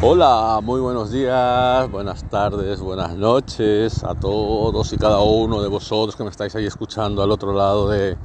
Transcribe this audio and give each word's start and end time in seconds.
Hola, 0.00 0.60
muy 0.62 0.80
buenos 0.80 1.10
días, 1.10 1.90
buenas 1.90 2.22
tardes, 2.30 2.78
buenas 2.78 3.16
noches 3.16 4.04
a 4.04 4.14
todos 4.14 4.92
y 4.92 4.96
cada 4.96 5.18
uno 5.18 5.60
de 5.60 5.66
vosotros 5.66 6.14
que 6.14 6.22
me 6.22 6.30
estáis 6.30 6.54
ahí 6.54 6.66
escuchando 6.66 7.20
al 7.20 7.32
otro 7.32 7.52
lado 7.52 7.88
de, 7.88 8.16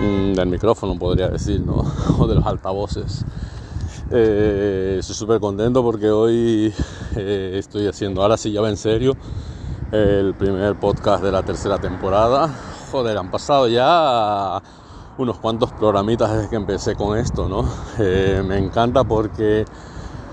mm, 0.00 0.32
del 0.32 0.48
micrófono, 0.48 0.98
podría 0.98 1.28
decir, 1.28 1.60
¿no? 1.60 1.84
O 2.18 2.26
de 2.26 2.36
los 2.36 2.46
altavoces. 2.46 3.26
Eh, 4.10 4.96
estoy 5.00 5.14
súper 5.14 5.38
contento 5.38 5.82
porque 5.82 6.10
hoy 6.10 6.72
eh, 7.14 7.56
estoy 7.58 7.86
haciendo, 7.86 8.22
ahora 8.22 8.38
sí 8.38 8.50
ya 8.50 8.62
va 8.62 8.70
en 8.70 8.78
serio, 8.78 9.18
el 9.92 10.34
primer 10.34 10.76
podcast 10.76 11.22
de 11.22 11.30
la 11.30 11.42
tercera 11.42 11.76
temporada. 11.76 12.48
Joder, 12.90 13.18
han 13.18 13.30
pasado 13.30 13.68
ya 13.68 14.62
unos 15.18 15.38
cuantos 15.40 15.72
programitas 15.72 16.32
desde 16.32 16.48
que 16.48 16.56
empecé 16.56 16.94
con 16.94 17.18
esto, 17.18 17.50
¿no? 17.50 17.68
Eh, 17.98 18.42
me 18.46 18.56
encanta 18.56 19.04
porque 19.04 19.66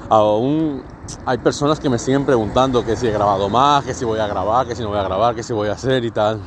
aún 0.10 0.84
hay 1.26 1.38
personas 1.38 1.80
que 1.80 1.90
me 1.90 2.00
siguen 2.00 2.26
preguntando 2.26 2.84
que 2.86 2.96
si 2.96 3.08
he 3.08 3.12
grabado 3.12 3.50
más, 3.50 3.84
que 3.84 3.94
si 3.94 4.06
voy 4.06 4.20
a 4.20 4.28
grabar, 4.28 4.68
que 4.68 4.76
si 4.76 4.82
no 4.82 4.90
voy 4.90 4.98
a 4.98 5.04
grabar, 5.04 5.36
que 5.36 5.44
si 5.44 5.54
voy 5.54 5.70
a 5.70 5.74
hacer 5.74 6.04
y 6.06 6.12
tal. 6.12 6.40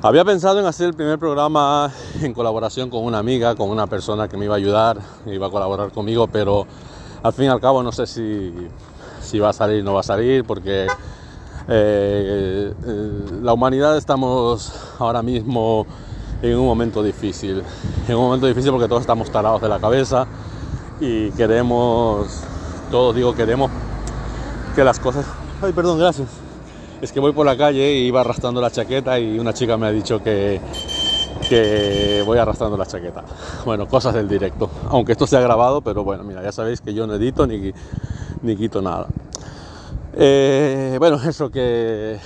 Había 0.00 0.24
pensado 0.24 0.60
en 0.60 0.66
hacer 0.66 0.88
el 0.88 0.94
primer 0.94 1.18
programa 1.18 1.90
en 2.22 2.32
colaboración 2.32 2.88
con 2.88 3.04
una 3.04 3.18
amiga, 3.18 3.54
con 3.56 3.68
una 3.68 3.86
persona 3.86 4.28
que 4.28 4.36
me 4.36 4.44
iba 4.44 4.54
a 4.54 4.58
ayudar, 4.58 4.98
iba 5.26 5.48
a 5.48 5.50
colaborar 5.50 5.90
conmigo, 5.90 6.28
pero 6.28 6.66
al 7.22 7.32
fin 7.32 7.46
y 7.46 7.48
al 7.48 7.60
cabo 7.60 7.82
no 7.82 7.90
sé 7.90 8.06
si, 8.06 8.54
si 9.20 9.38
va 9.38 9.50
a 9.50 9.52
salir 9.52 9.82
o 9.82 9.84
no 9.84 9.94
va 9.94 10.00
a 10.00 10.04
salir, 10.04 10.44
porque 10.44 10.86
eh, 10.86 10.88
eh, 11.66 12.72
la 13.42 13.52
humanidad 13.52 13.96
estamos 13.96 14.72
ahora 14.98 15.22
mismo 15.22 15.84
en 16.42 16.56
un 16.56 16.66
momento 16.66 17.02
difícil, 17.02 17.62
en 18.06 18.14
un 18.14 18.22
momento 18.22 18.46
difícil 18.46 18.70
porque 18.70 18.86
todos 18.86 19.00
estamos 19.00 19.30
tarados 19.30 19.60
de 19.60 19.68
la 19.68 19.80
cabeza 19.80 20.28
y 21.00 21.30
queremos, 21.32 22.42
todos 22.90 23.14
digo, 23.14 23.34
queremos 23.34 23.70
que 24.74 24.84
las 24.84 24.98
cosas... 24.98 25.26
Ay, 25.62 25.72
perdón, 25.72 25.98
gracias. 25.98 26.28
Es 27.00 27.12
que 27.12 27.20
voy 27.20 27.32
por 27.32 27.46
la 27.46 27.56
calle 27.56 27.94
y 27.94 28.06
iba 28.06 28.20
arrastrando 28.20 28.60
la 28.60 28.70
chaqueta 28.70 29.18
y 29.18 29.38
una 29.38 29.52
chica 29.52 29.76
me 29.76 29.86
ha 29.86 29.92
dicho 29.92 30.22
que, 30.22 30.60
que 31.48 32.22
voy 32.26 32.38
arrastrando 32.38 32.76
la 32.76 32.86
chaqueta. 32.86 33.24
Bueno, 33.64 33.86
cosas 33.86 34.14
del 34.14 34.28
directo. 34.28 34.68
Aunque 34.88 35.12
esto 35.12 35.26
sea 35.26 35.40
grabado, 35.40 35.80
pero 35.80 36.02
bueno, 36.02 36.24
mira, 36.24 36.42
ya 36.42 36.52
sabéis 36.52 36.80
que 36.80 36.92
yo 36.94 37.06
no 37.06 37.14
edito 37.14 37.46
ni, 37.46 37.72
ni 38.42 38.56
quito 38.56 38.82
nada. 38.82 39.06
Eh, 40.14 40.96
bueno, 40.98 41.20
eso 41.22 41.50
que, 41.50 42.18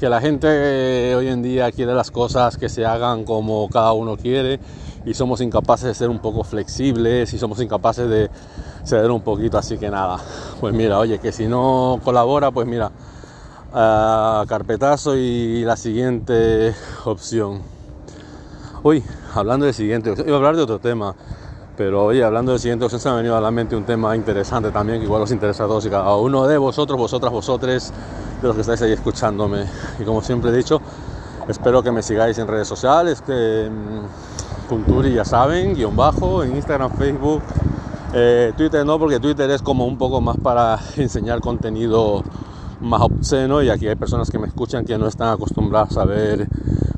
que 0.00 0.08
la 0.08 0.20
gente 0.20 1.14
hoy 1.14 1.28
en 1.28 1.42
día 1.42 1.70
quiere 1.70 1.94
las 1.94 2.10
cosas 2.10 2.56
que 2.56 2.68
se 2.68 2.84
hagan 2.84 3.24
como 3.24 3.68
cada 3.68 3.92
uno 3.92 4.16
quiere 4.16 4.58
y 5.06 5.14
somos 5.14 5.40
incapaces 5.40 5.86
de 5.86 5.94
ser 5.94 6.10
un 6.10 6.18
poco 6.18 6.42
flexibles 6.42 7.32
y 7.32 7.38
somos 7.38 7.60
incapaces 7.62 8.10
de 8.10 8.28
ceder 8.84 9.10
un 9.12 9.22
poquito, 9.22 9.56
así 9.56 9.78
que 9.78 9.88
nada, 9.88 10.18
pues 10.60 10.74
mira, 10.74 10.98
oye, 10.98 11.20
que 11.20 11.30
si 11.30 11.46
no 11.46 12.00
colabora, 12.04 12.50
pues 12.50 12.66
mira, 12.66 12.90
carpetazo 13.72 15.16
y 15.16 15.64
la 15.64 15.76
siguiente 15.76 16.74
opción. 17.04 17.62
Uy, 18.82 19.04
hablando 19.34 19.64
del 19.66 19.74
siguiente, 19.74 20.12
iba 20.26 20.34
a 20.34 20.36
hablar 20.36 20.56
de 20.56 20.62
otro 20.62 20.80
tema, 20.80 21.14
pero 21.76 22.06
oye, 22.06 22.24
hablando 22.24 22.50
del 22.50 22.60
siguiente 22.60 22.84
opción 22.84 23.00
se 23.00 23.08
me 23.08 23.14
ha 23.14 23.16
venido 23.18 23.36
a 23.36 23.40
la 23.40 23.52
mente 23.52 23.76
un 23.76 23.84
tema 23.84 24.16
interesante 24.16 24.72
también, 24.72 24.98
que 24.98 25.04
igual 25.04 25.22
os 25.22 25.30
interesa 25.30 25.64
a 25.64 25.66
todos 25.68 25.86
y 25.86 25.90
cada 25.90 26.16
uno 26.16 26.48
de 26.48 26.58
vosotros, 26.58 26.98
vosotras, 26.98 27.32
vosotres, 27.32 27.92
de 28.42 28.48
los 28.48 28.56
que 28.56 28.62
estáis 28.62 28.82
ahí 28.82 28.92
escuchándome. 28.92 29.66
Y 30.00 30.04
como 30.04 30.20
siempre 30.20 30.50
he 30.50 30.52
dicho, 30.52 30.80
espero 31.46 31.82
que 31.82 31.92
me 31.92 32.02
sigáis 32.02 32.38
en 32.38 32.48
redes 32.48 32.66
sociales, 32.66 33.20
que 33.20 33.70
mm, 33.70 34.35
Culturi, 34.66 35.14
ya 35.14 35.24
saben, 35.24 35.74
guion 35.74 35.96
bajo, 35.96 36.42
en 36.42 36.56
Instagram, 36.56 36.92
Facebook, 36.96 37.42
eh, 38.12 38.52
Twitter 38.56 38.84
no, 38.84 38.98
porque 38.98 39.20
Twitter 39.20 39.50
es 39.50 39.62
como 39.62 39.86
un 39.86 39.98
poco 39.98 40.20
más 40.20 40.36
para 40.38 40.78
enseñar 40.96 41.40
contenido 41.40 42.22
más 42.80 43.02
obsceno 43.02 43.62
y 43.62 43.70
aquí 43.70 43.88
hay 43.88 43.94
personas 43.94 44.30
que 44.30 44.38
me 44.38 44.46
escuchan 44.46 44.84
que 44.84 44.98
no 44.98 45.06
están 45.06 45.28
acostumbradas 45.28 45.96
a 45.96 46.04
ver 46.04 46.48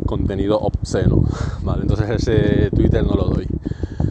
contenido 0.07 0.59
obsceno, 0.59 1.23
¿vale? 1.63 1.83
Entonces 1.83 2.11
ese 2.11 2.71
Twitter 2.71 3.05
no 3.05 3.15
lo 3.15 3.25
doy. 3.25 3.47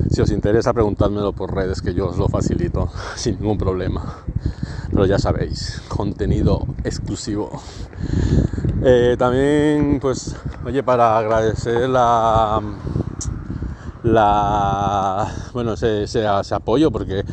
Si 0.09 0.21
os 0.21 0.31
interesa, 0.31 0.73
preguntádmelo 0.73 1.33
por 1.33 1.53
redes 1.53 1.81
que 1.81 1.93
yo 1.93 2.07
os 2.07 2.17
lo 2.17 2.27
facilito 2.27 2.89
sin 3.15 3.39
ningún 3.39 3.57
problema. 3.57 4.23
Pero 4.89 5.05
ya 5.05 5.19
sabéis, 5.19 5.81
contenido 5.87 6.65
exclusivo. 6.83 7.51
Eh, 8.83 9.15
también, 9.17 9.99
pues, 9.99 10.35
oye, 10.65 10.81
para 10.81 11.17
agradecer 11.17 11.89
la 11.89 12.61
la 14.07 15.31
bueno 15.53 15.73
ese, 15.73 16.27
apoyo 16.27 16.91
porque 16.91 17.23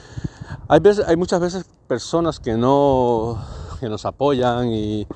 hay, 0.68 0.80
veces, 0.80 1.06
hay 1.06 1.16
muchas 1.16 1.40
veces 1.40 1.64
personas 1.86 2.40
que 2.40 2.54
no 2.54 3.38
que 3.80 3.88
nos 3.88 4.04
apoyan 4.04 4.72
y, 4.72 5.06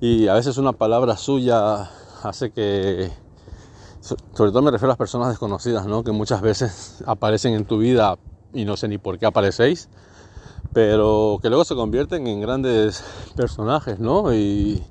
y 0.00 0.28
a 0.28 0.34
veces 0.34 0.58
una 0.58 0.72
palabra 0.72 1.16
suya 1.16 1.90
hace 2.22 2.50
que 2.50 3.10
sobre 4.00 4.50
todo 4.50 4.62
me 4.62 4.70
refiero 4.70 4.90
a 4.90 4.92
las 4.92 4.98
personas 4.98 5.28
desconocidas 5.28 5.86
¿no? 5.86 6.04
que 6.04 6.12
muchas 6.12 6.40
veces 6.40 7.02
aparecen 7.06 7.54
en 7.54 7.64
tu 7.64 7.78
vida 7.78 8.18
y 8.52 8.64
no 8.64 8.76
sé 8.76 8.88
ni 8.88 8.98
por 8.98 9.18
qué 9.18 9.26
aparecéis 9.26 9.88
pero 10.72 11.38
que 11.40 11.48
luego 11.48 11.64
se 11.64 11.74
convierten 11.74 12.26
en 12.26 12.40
grandes 12.40 13.02
personajes 13.34 13.98
¿no? 13.98 14.34
y, 14.34 14.84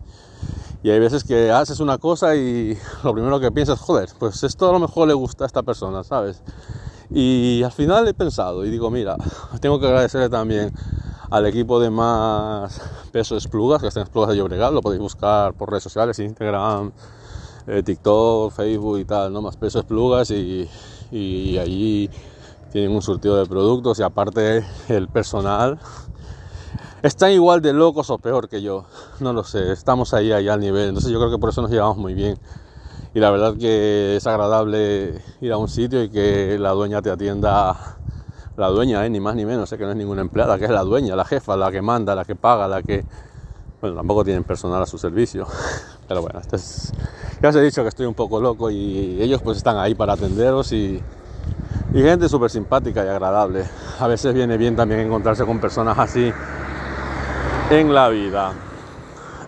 y 0.86 0.92
hay 0.92 1.00
veces 1.00 1.24
que 1.24 1.50
haces 1.50 1.80
una 1.80 1.98
cosa 1.98 2.36
y 2.36 2.78
lo 3.04 3.12
primero 3.12 3.40
que 3.40 3.52
piensas, 3.52 3.80
joder, 3.80 4.08
pues 4.20 4.44
esto 4.44 4.70
a 4.70 4.72
lo 4.72 4.80
mejor 4.80 5.08
le 5.08 5.16
gusta 5.16 5.44
a 5.44 5.48
esta 5.48 5.64
persona, 5.64 6.04
¿sabes? 6.04 6.44
Y 7.10 7.64
al 7.64 7.72
final 7.72 8.08
he 8.08 8.14
pensado 8.14 8.64
y 8.64 8.70
digo, 8.70 8.92
mira, 8.92 9.16
tengo 9.62 9.80
que 9.80 9.88
agradecerle 9.88 10.30
también 10.30 10.72
al 11.32 11.48
equipo 11.48 11.80
de 11.80 11.90
más 11.90 12.80
peso 13.12 13.36
esplugas, 13.36 13.82
que 13.82 13.88
está 13.88 14.02
en 14.02 14.04
Esplugas 14.04 14.30
de 14.30 14.38
Llobregat, 14.38 14.74
lo 14.74 14.84
podéis 14.84 15.02
buscar 15.02 15.56
por 15.56 15.72
redes 15.72 15.82
sociales, 15.82 16.20
Instagram, 16.20 16.92
eh, 17.66 17.82
TikTok, 17.82 18.54
Facebook 18.54 19.00
y 19.00 19.06
tal, 19.06 19.34
¿no? 19.34 19.42
Más 19.42 19.58
peso 19.58 19.80
esplugas 19.80 20.30
y, 20.30 20.70
y 21.12 21.58
allí 21.58 22.12
tienen 22.72 22.92
un 22.92 23.02
surtido 23.02 23.38
de 23.38 23.48
productos 23.48 23.98
y 23.98 24.04
aparte 24.04 24.64
el 24.90 25.08
personal 25.08 25.80
están 27.06 27.32
igual 27.32 27.62
de 27.62 27.72
locos 27.72 28.10
o 28.10 28.18
peor 28.18 28.50
que 28.50 28.62
yo. 28.62 28.86
No 29.20 29.32
lo 29.32 29.44
sé, 29.44 29.72
estamos 29.72 30.14
ahí, 30.14 30.32
allá 30.32 30.54
al 30.54 30.60
nivel. 30.60 30.90
Entonces 30.90 31.12
yo 31.12 31.20
creo 31.20 31.30
que 31.30 31.38
por 31.38 31.50
eso 31.50 31.62
nos 31.62 31.70
llevamos 31.70 31.98
muy 31.98 32.14
bien. 32.14 32.38
Y 33.14 33.20
la 33.20 33.30
verdad 33.30 33.56
que 33.58 34.16
es 34.18 34.28
agradable 34.28 35.22
ir 35.40 35.52
a 35.54 35.58
un 35.58 35.68
sitio 35.68 36.04
y 36.04 36.10
que 36.10 36.58
la 36.60 36.72
dueña 36.72 37.02
te 37.02 37.12
atienda, 37.12 37.98
la 38.58 38.68
dueña, 38.68 39.06
¿eh? 39.06 39.10
ni 39.10 39.20
más 39.20 39.36
ni 39.36 39.46
menos, 39.46 39.70
sé 39.70 39.78
que 39.78 39.86
no 39.86 39.92
es 39.92 39.96
ninguna 39.96 40.22
empleada, 40.22 40.58
que 40.58 40.66
es 40.66 40.72
la 40.72 40.82
dueña, 40.82 41.16
la 41.16 41.26
jefa, 41.26 41.56
la 41.56 41.72
que 41.72 41.82
manda, 41.82 42.16
la 42.16 42.26
que 42.26 42.36
paga, 42.36 42.68
la 42.68 42.82
que... 42.82 43.06
Bueno, 43.80 43.98
tampoco 43.98 44.24
tienen 44.24 44.44
personal 44.44 44.82
a 44.82 44.86
su 44.86 44.98
servicio. 44.98 45.48
Pero 46.08 46.24
bueno, 46.24 46.42
es... 46.52 46.92
ya 47.42 47.50
os 47.50 47.56
he 47.56 47.62
dicho 47.62 47.84
que 47.84 47.90
estoy 47.90 48.08
un 48.08 48.16
poco 48.16 48.42
loco 48.42 48.72
y 48.72 49.22
ellos 49.22 49.42
pues 49.44 49.58
están 49.58 49.78
ahí 49.78 49.94
para 49.94 50.14
atenderos 50.14 50.72
y, 50.74 51.02
y 51.94 52.02
gente 52.02 52.28
súper 52.28 52.50
simpática 52.50 53.06
y 53.06 53.08
agradable. 53.08 53.66
A 54.00 54.08
veces 54.08 54.34
viene 54.34 54.58
bien 54.58 54.76
también 54.76 55.02
encontrarse 55.02 55.46
con 55.46 55.60
personas 55.60 55.98
así 56.00 56.34
en 57.70 57.94
la 57.94 58.10
vida. 58.10 58.54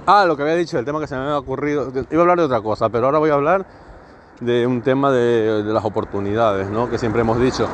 Ah, 0.05 0.25
lo 0.25 0.35
que 0.35 0.41
había 0.41 0.55
dicho, 0.55 0.79
el 0.79 0.85
tema 0.85 0.99
que 0.99 1.07
se 1.07 1.15
me 1.15 1.21
había 1.21 1.37
ocurrido, 1.37 1.91
iba 2.09 2.19
a 2.19 2.21
hablar 2.21 2.39
de 2.39 2.45
otra 2.45 2.61
cosa, 2.61 2.89
pero 2.89 3.05
ahora 3.05 3.19
voy 3.19 3.29
a 3.29 3.33
hablar 3.35 3.65
de 4.39 4.65
un 4.65 4.81
tema 4.81 5.11
de, 5.11 5.63
las 5.65 5.85
oportunidades, 5.85 6.69
¿no? 6.69 6.89
Que 6.89 6.97
siempre 6.97 7.21
hemos 7.21 7.39
dicho. 7.39 7.67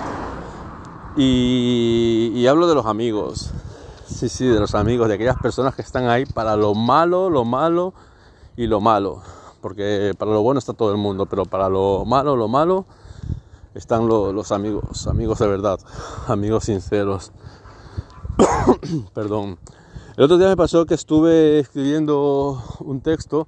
Y, 1.16 2.46
hablo 2.48 2.68
de 2.68 2.76
los 2.76 2.86
amigos. 2.86 3.52
Sí, 4.06 4.28
sí, 4.28 4.46
de 4.46 4.60
los 4.60 4.76
amigos, 4.76 5.08
de 5.08 5.16
aquellas 5.16 5.38
personas 5.38 5.76
que 5.76 5.82
están 5.82 6.08
ahí 6.10 6.26
para 6.26 6.56
lo 6.56 6.74
malo, 6.76 7.30
lo 7.30 7.46
malo 7.46 7.94
y 8.58 8.68
lo 8.68 8.82
malo. 8.82 9.22
Porque 9.62 10.14
para 10.18 10.32
lo 10.32 10.42
bueno 10.42 10.60
está 10.60 10.74
todo 10.74 10.92
el 10.92 10.98
mundo, 10.98 11.26
pero 11.26 11.46
para 11.46 11.70
lo 11.70 12.04
malo, 12.06 12.36
lo 12.36 12.48
malo 12.48 12.86
están 13.76 14.08
los 14.08 14.52
amigos, 14.52 15.08
amigos 15.08 15.40
de 15.40 15.48
verdad, 15.48 15.80
amigos 16.28 16.66
sinceros. 16.66 17.32
Perdón. 19.14 19.58
El 20.16 20.26
otro 20.26 20.38
día 20.38 20.48
me 20.48 20.56
pasó 20.56 20.86
que 20.86 20.94
estuve 20.94 21.58
escribiendo 21.58 22.64
un 22.82 23.02
texto 23.02 23.48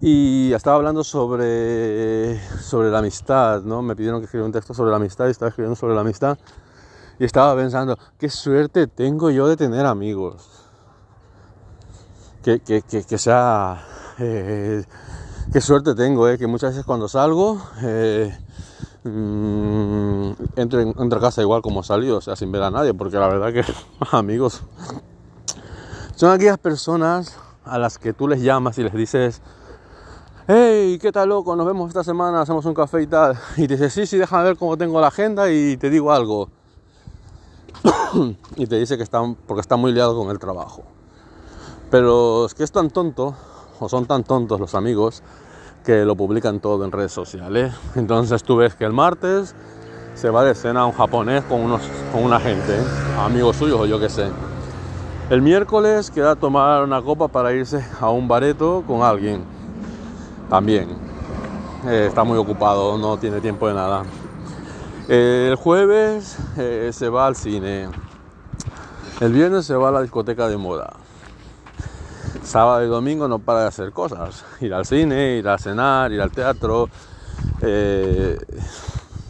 y 0.00 0.52
estaba 0.52 0.76
hablando 0.76 1.02
sobre, 1.02 2.40
sobre 2.60 2.88
la 2.88 3.00
amistad, 3.00 3.62
¿no? 3.62 3.82
Me 3.82 3.96
pidieron 3.96 4.20
que 4.20 4.26
escribiera 4.26 4.46
un 4.46 4.52
texto 4.52 4.74
sobre 4.74 4.90
la 4.90 4.98
amistad 4.98 5.26
y 5.26 5.32
estaba 5.32 5.48
escribiendo 5.48 5.74
sobre 5.74 5.96
la 5.96 6.02
amistad 6.02 6.38
y 7.18 7.24
estaba 7.24 7.56
pensando, 7.56 7.98
qué 8.16 8.30
suerte 8.30 8.86
tengo 8.86 9.30
yo 9.30 9.48
de 9.48 9.56
tener 9.56 9.84
amigos. 9.84 10.48
Que, 12.44 12.60
que, 12.60 12.82
que, 12.82 13.18
sea... 13.18 13.84
Eh, 14.20 14.84
qué 15.52 15.60
suerte 15.60 15.96
tengo, 15.96 16.28
eh, 16.28 16.38
que 16.38 16.46
muchas 16.46 16.74
veces 16.74 16.86
cuando 16.86 17.08
salgo... 17.08 17.60
Eh, 17.82 18.32
mm, 19.02 20.30
entro, 20.54 20.80
entro 20.80 21.18
a 21.18 21.20
casa 21.20 21.42
igual 21.42 21.60
como 21.60 21.82
salí, 21.82 22.08
o 22.08 22.20
sea, 22.20 22.36
sin 22.36 22.52
ver 22.52 22.62
a 22.62 22.70
nadie, 22.70 22.94
porque 22.94 23.16
la 23.16 23.26
verdad 23.26 23.52
que 23.52 23.64
amigos 24.16 24.62
son 26.14 26.30
aquellas 26.30 26.58
personas 26.58 27.36
a 27.64 27.78
las 27.78 27.98
que 27.98 28.12
tú 28.12 28.28
les 28.28 28.42
llamas 28.42 28.78
y 28.78 28.82
les 28.82 28.92
dices, 28.92 29.40
hey, 30.48 30.98
¿qué 31.00 31.12
tal 31.12 31.28
loco? 31.28 31.56
Nos 31.56 31.66
vemos 31.66 31.88
esta 31.88 32.04
semana, 32.04 32.40
hacemos 32.42 32.64
un 32.64 32.74
café 32.74 33.02
y 33.02 33.06
tal. 33.06 33.38
Y 33.56 33.66
te 33.66 33.74
dices, 33.74 33.92
sí, 33.92 34.06
sí, 34.06 34.18
déjame 34.18 34.44
ver 34.44 34.56
cómo 34.56 34.76
tengo 34.76 35.00
la 35.00 35.08
agenda 35.08 35.50
y 35.50 35.76
te 35.76 35.90
digo 35.90 36.12
algo. 36.12 36.48
y 38.56 38.66
te 38.66 38.78
dice 38.78 38.96
que 38.96 39.02
están 39.02 39.34
porque 39.34 39.60
está 39.60 39.76
muy 39.76 39.92
liado 39.92 40.16
con 40.16 40.30
el 40.30 40.38
trabajo. 40.38 40.82
Pero 41.90 42.46
es 42.46 42.54
que 42.54 42.64
es 42.64 42.72
tan 42.72 42.90
tonto, 42.90 43.34
o 43.80 43.88
son 43.88 44.06
tan 44.06 44.24
tontos 44.24 44.58
los 44.60 44.74
amigos, 44.74 45.22
que 45.84 46.04
lo 46.04 46.16
publican 46.16 46.60
todo 46.60 46.84
en 46.84 46.92
redes 46.92 47.12
sociales. 47.12 47.74
Entonces 47.94 48.42
tú 48.42 48.56
ves 48.56 48.74
que 48.74 48.84
el 48.84 48.92
martes 48.92 49.54
se 50.14 50.30
va 50.30 50.44
de 50.44 50.54
cena 50.54 50.82
a 50.82 50.86
un 50.86 50.92
japonés 50.92 51.42
con, 51.44 51.60
unos, 51.60 51.82
con 52.12 52.22
una 52.24 52.38
gente, 52.38 52.78
amigos 53.18 53.56
suyos 53.56 53.80
o 53.80 53.86
yo 53.86 53.98
qué 53.98 54.08
sé. 54.08 54.30
El 55.32 55.40
miércoles 55.40 56.10
queda 56.10 56.36
tomar 56.36 56.84
una 56.84 57.00
copa 57.00 57.26
para 57.26 57.54
irse 57.54 57.82
a 57.98 58.10
un 58.10 58.28
bareto 58.28 58.84
con 58.86 59.02
alguien. 59.02 59.42
También. 60.50 60.90
Eh, 61.86 62.04
está 62.06 62.22
muy 62.22 62.36
ocupado, 62.36 62.98
no 62.98 63.16
tiene 63.16 63.40
tiempo 63.40 63.66
de 63.66 63.72
nada. 63.72 64.02
Eh, 65.08 65.46
el 65.48 65.56
jueves 65.56 66.36
eh, 66.58 66.90
se 66.92 67.08
va 67.08 67.26
al 67.26 67.34
cine. 67.34 67.88
El 69.20 69.32
viernes 69.32 69.64
se 69.64 69.74
va 69.74 69.88
a 69.88 69.92
la 69.92 70.02
discoteca 70.02 70.48
de 70.48 70.58
moda. 70.58 70.92
Sábado 72.44 72.84
y 72.84 72.88
domingo 72.88 73.26
no 73.26 73.38
para 73.38 73.62
de 73.62 73.68
hacer 73.68 73.90
cosas. 73.90 74.44
Ir 74.60 74.74
al 74.74 74.84
cine, 74.84 75.36
ir 75.38 75.48
a 75.48 75.56
cenar, 75.56 76.12
ir 76.12 76.20
al 76.20 76.30
teatro, 76.30 76.90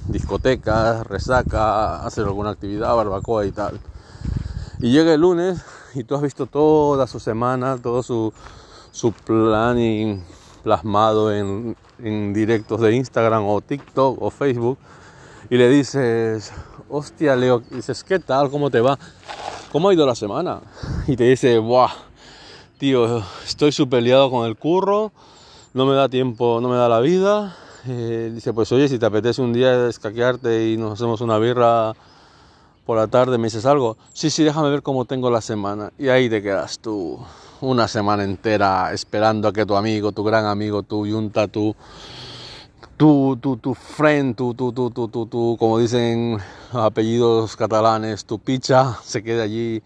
discotecas, 0.09 1.07
resaca, 1.07 2.05
hacer 2.05 2.25
alguna 2.25 2.51
actividad, 2.51 2.93
barbacoa 2.97 3.47
y 3.47 3.53
tal. 3.53 3.79
Y 4.81 4.91
llega 4.91 5.15
el 5.15 5.21
lunes 5.21 5.65
y 5.94 6.05
tú 6.05 6.15
has 6.15 6.23
visto 6.23 6.47
toda 6.47 7.06
su 7.06 7.21
semana, 7.21 7.79
todo 7.79 8.03
su, 8.03 8.33
su 8.91 9.12
planning 9.12 10.23
plasmado 10.62 11.33
en, 11.33 11.77
en 11.99 12.33
directos 12.33 12.81
de 12.81 12.94
Instagram 12.94 13.44
o 13.47 13.61
TikTok 13.61 14.23
o 14.23 14.31
Facebook 14.31 14.79
y 15.50 15.56
le 15.56 15.69
dices, 15.69 16.53
hostia 16.89 17.37
Leo, 17.37 17.62
dices, 17.71 18.05
¿qué 18.05 18.19
tal? 18.19 18.50
¿Cómo 18.50 18.71
te 18.71 18.81
va? 18.81 18.99
¿Cómo 19.71 19.89
ha 19.89 19.94
ido 19.94 20.06
la 20.06 20.15
semana? 20.15 20.61
Y 21.06 21.17
te 21.17 21.25
dice, 21.25 21.59
buah, 21.59 21.91
tío, 22.79 23.23
estoy 23.44 23.73
súper 23.73 24.03
liado 24.03 24.31
con 24.31 24.47
el 24.47 24.56
curro, 24.56 25.12
no 25.75 25.85
me 25.85 25.94
da 25.94 26.09
tiempo, 26.09 26.61
no 26.62 26.69
me 26.69 26.77
da 26.77 26.89
la 26.89 27.00
vida. 27.00 27.56
Eh, 27.89 28.31
dice, 28.33 28.53
pues 28.53 28.71
oye, 28.71 28.89
si 28.89 28.99
te 28.99 29.06
apetece 29.06 29.43
un 29.43 29.53
día 29.53 29.89
escaquearte 29.89 30.71
y 30.71 30.77
nos 30.77 30.93
hacemos 30.93 31.21
una 31.21 31.39
birra 31.39 31.94
por 32.87 32.96
la 32.96 33.06
tarde, 33.06 33.38
¿me 33.38 33.44
dices 33.44 33.67
algo? 33.67 33.96
Sí, 34.12 34.31
sí, 34.31 34.44
déjame 34.44 34.70
ver 34.70 34.82
cómo 34.82 35.05
tengo 35.05 35.31
la 35.31 35.40
semana. 35.40 35.93
Y 35.99 36.08
ahí 36.08 36.29
te 36.29 36.43
quedas 36.43 36.79
tú 36.79 37.19
una 37.61 37.87
semana 37.87 38.25
entera 38.25 38.93
esperando 38.93 39.49
a 39.49 39.52
que 39.52 39.64
tu 39.64 39.76
amigo, 39.76 40.12
tu 40.12 40.25
gran 40.25 40.46
amigo, 40.46 40.82
tu 40.82 41.06
yunta, 41.06 41.46
tu 41.49 41.75
tu, 42.96 43.37
tu, 43.40 43.56
tu 43.56 43.75
friend, 43.75 44.37
tu, 44.37 44.55
tu, 44.55 44.73
tu, 44.73 44.90
tu, 44.90 45.08
tu, 45.08 45.26
tu, 45.26 45.56
como 45.58 45.79
dicen 45.79 46.38
apellidos 46.73 47.56
catalanes, 47.56 48.25
tu 48.25 48.38
picha, 48.38 48.99
se 49.02 49.23
quede 49.23 49.43
allí 49.43 49.82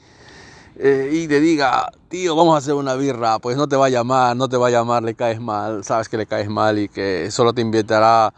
eh, 0.78 1.08
y 1.12 1.26
te 1.26 1.40
diga, 1.40 1.90
tío, 2.08 2.36
vamos 2.36 2.54
a 2.54 2.58
hacer 2.58 2.74
una 2.74 2.94
birra, 2.94 3.38
pues 3.38 3.56
no 3.56 3.66
te 3.68 3.76
va 3.76 3.86
a 3.86 3.88
llamar, 3.88 4.36
no 4.36 4.48
te 4.48 4.58
va 4.58 4.66
a 4.68 4.70
llamar, 4.70 5.02
le 5.02 5.14
caes 5.14 5.40
mal, 5.40 5.84
sabes 5.84 6.08
que 6.08 6.18
le 6.18 6.26
caes 6.26 6.50
mal 6.50 6.78
y 6.78 6.88
que 6.88 7.30
solo 7.30 7.54
te 7.54 7.62
invitará 7.62 8.34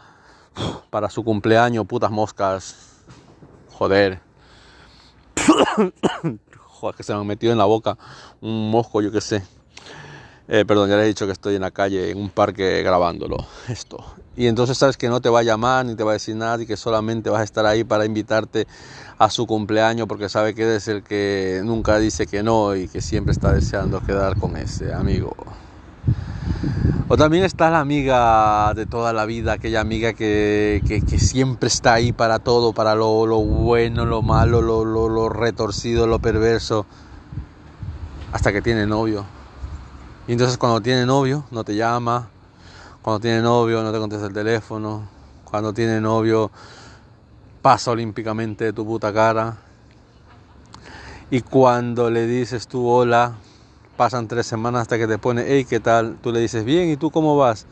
para 0.89 1.09
su 1.09 1.23
cumpleaños, 1.23 1.85
putas 1.85 2.11
moscas, 2.11 2.75
joder. 3.73 4.28
Joder, 6.67 6.95
que 6.95 7.03
se 7.03 7.13
me 7.13 7.19
han 7.19 7.27
metido 7.27 7.51
en 7.51 7.57
la 7.57 7.65
boca 7.65 7.97
un 8.41 8.71
mosco, 8.71 9.01
yo 9.01 9.11
qué 9.11 9.21
sé. 9.21 9.43
Eh, 10.47 10.65
perdón, 10.65 10.89
ya 10.89 10.95
les 10.95 11.05
he 11.05 11.07
dicho 11.09 11.27
que 11.27 11.31
estoy 11.31 11.55
en 11.55 11.61
la 11.61 11.69
calle, 11.69 12.09
en 12.09 12.17
un 12.17 12.29
parque 12.29 12.81
grabándolo, 12.81 13.37
esto. 13.67 14.03
Y 14.35 14.47
entonces 14.47 14.77
sabes 14.77 14.97
que 14.97 15.09
no 15.09 15.21
te 15.21 15.29
va 15.29 15.39
a 15.39 15.43
llamar 15.43 15.85
ni 15.85 15.95
te 15.95 16.03
va 16.03 16.11
a 16.11 16.13
decir 16.13 16.35
nada 16.35 16.63
y 16.63 16.65
que 16.65 16.77
solamente 16.77 17.29
vas 17.29 17.41
a 17.41 17.43
estar 17.43 17.65
ahí 17.65 17.83
para 17.83 18.05
invitarte 18.05 18.65
a 19.19 19.29
su 19.29 19.45
cumpleaños 19.45 20.07
porque 20.07 20.29
sabe 20.29 20.55
que 20.55 20.63
eres 20.63 20.87
el 20.87 21.03
que 21.03 21.61
nunca 21.63 21.99
dice 21.99 22.25
que 22.25 22.41
no 22.41 22.75
y 22.75 22.87
que 22.87 23.01
siempre 23.01 23.33
está 23.33 23.53
deseando 23.53 24.01
quedar 24.01 24.39
con 24.39 24.55
ese 24.57 24.93
amigo. 24.93 25.35
O 27.11 27.17
también 27.17 27.43
está 27.43 27.71
la 27.71 27.79
amiga 27.79 28.71
de 28.75 28.85
toda 28.85 29.13
la 29.13 29.25
vida, 29.25 29.53
aquella 29.53 29.81
amiga 29.81 30.13
que, 30.13 30.81
que, 30.87 31.19
siempre 31.19 31.67
está 31.67 31.95
ahí 31.95 32.11
para 32.11 32.37
todo, 32.37 32.71
para 32.71 32.93
lo, 32.93 33.25
lo 33.25 33.39
bueno, 33.39 34.05
lo 34.05 34.21
malo, 34.21 34.61
lo, 34.61 34.85
lo, 35.09 35.29
retorcido, 35.29 36.07
lo 36.07 36.19
perverso, 36.19 36.85
hasta 38.31 38.53
que 38.53 38.61
tiene 38.61 38.85
novio 38.85 39.25
y 40.29 40.33
entonces 40.33 40.59
cuando 40.59 40.79
tiene 40.79 41.07
novio 41.07 41.43
no 41.49 41.63
te 41.63 41.75
llama, 41.75 42.29
cuando 43.01 43.19
tiene 43.19 43.41
novio 43.41 43.81
no 43.81 43.91
te 43.91 43.97
contesta 43.97 44.27
el 44.27 44.33
teléfono, 44.33 45.07
cuando 45.43 45.73
tiene 45.73 45.99
novio 45.99 46.51
pasa 47.63 47.89
olímpicamente 47.89 48.65
de 48.65 48.71
tu 48.71 48.85
puta 48.85 49.11
cara. 49.11 49.57
Y 51.31 51.41
cuando 51.41 52.11
le 52.11 52.27
dices 52.27 52.67
tú 52.67 52.87
hola, 52.87 53.37
pasan 53.97 54.27
tres 54.27 54.45
semanas 54.45 54.83
hasta 54.83 54.99
que 54.99 55.07
te 55.07 55.17
pone, 55.17 55.45
hey, 55.47 55.65
¿qué 55.67 55.79
tal? 55.79 56.17
Tú 56.21 56.31
le 56.31 56.39
dices, 56.39 56.63
bien, 56.63 56.89
¿y 56.89 56.95
tú 56.95 57.09
cómo 57.09 57.35
vas? 57.35 57.65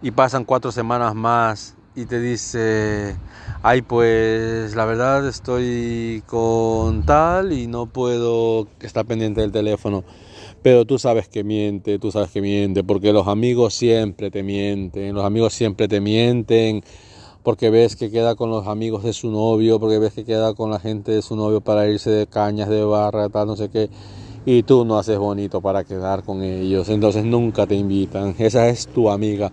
Y 0.00 0.10
pasan 0.10 0.44
cuatro 0.44 0.72
semanas 0.72 1.14
más 1.14 1.74
y 1.98 2.06
te 2.06 2.20
dice, 2.20 3.16
ay, 3.62 3.82
pues 3.82 4.76
la 4.76 4.84
verdad 4.84 5.26
estoy 5.26 6.22
con 6.26 7.02
tal 7.04 7.52
y 7.52 7.66
no 7.66 7.86
puedo 7.86 8.68
estar 8.80 9.04
pendiente 9.04 9.40
del 9.40 9.50
teléfono. 9.50 10.04
Pero 10.62 10.84
tú 10.84 11.00
sabes 11.00 11.28
que 11.28 11.42
miente, 11.42 11.98
tú 11.98 12.12
sabes 12.12 12.30
que 12.30 12.40
miente, 12.40 12.84
porque 12.84 13.12
los 13.12 13.26
amigos 13.26 13.74
siempre 13.74 14.30
te 14.30 14.44
mienten, 14.44 15.12
los 15.12 15.24
amigos 15.24 15.54
siempre 15.54 15.88
te 15.88 16.00
mienten, 16.00 16.84
porque 17.42 17.68
ves 17.68 17.96
que 17.96 18.12
queda 18.12 18.36
con 18.36 18.50
los 18.50 18.68
amigos 18.68 19.02
de 19.02 19.12
su 19.12 19.32
novio, 19.32 19.80
porque 19.80 19.98
ves 19.98 20.12
que 20.12 20.24
queda 20.24 20.54
con 20.54 20.70
la 20.70 20.78
gente 20.78 21.10
de 21.10 21.22
su 21.22 21.34
novio 21.34 21.60
para 21.60 21.88
irse 21.88 22.10
de 22.10 22.28
cañas, 22.28 22.68
de 22.68 22.84
barra, 22.84 23.28
tal, 23.28 23.48
no 23.48 23.56
sé 23.56 23.70
qué, 23.70 23.90
y 24.46 24.62
tú 24.62 24.84
no 24.84 24.98
haces 24.98 25.18
bonito 25.18 25.60
para 25.60 25.82
quedar 25.82 26.22
con 26.22 26.44
ellos, 26.44 26.88
entonces 26.90 27.24
nunca 27.24 27.66
te 27.66 27.74
invitan, 27.74 28.36
esa 28.38 28.68
es 28.68 28.86
tu 28.86 29.10
amiga. 29.10 29.50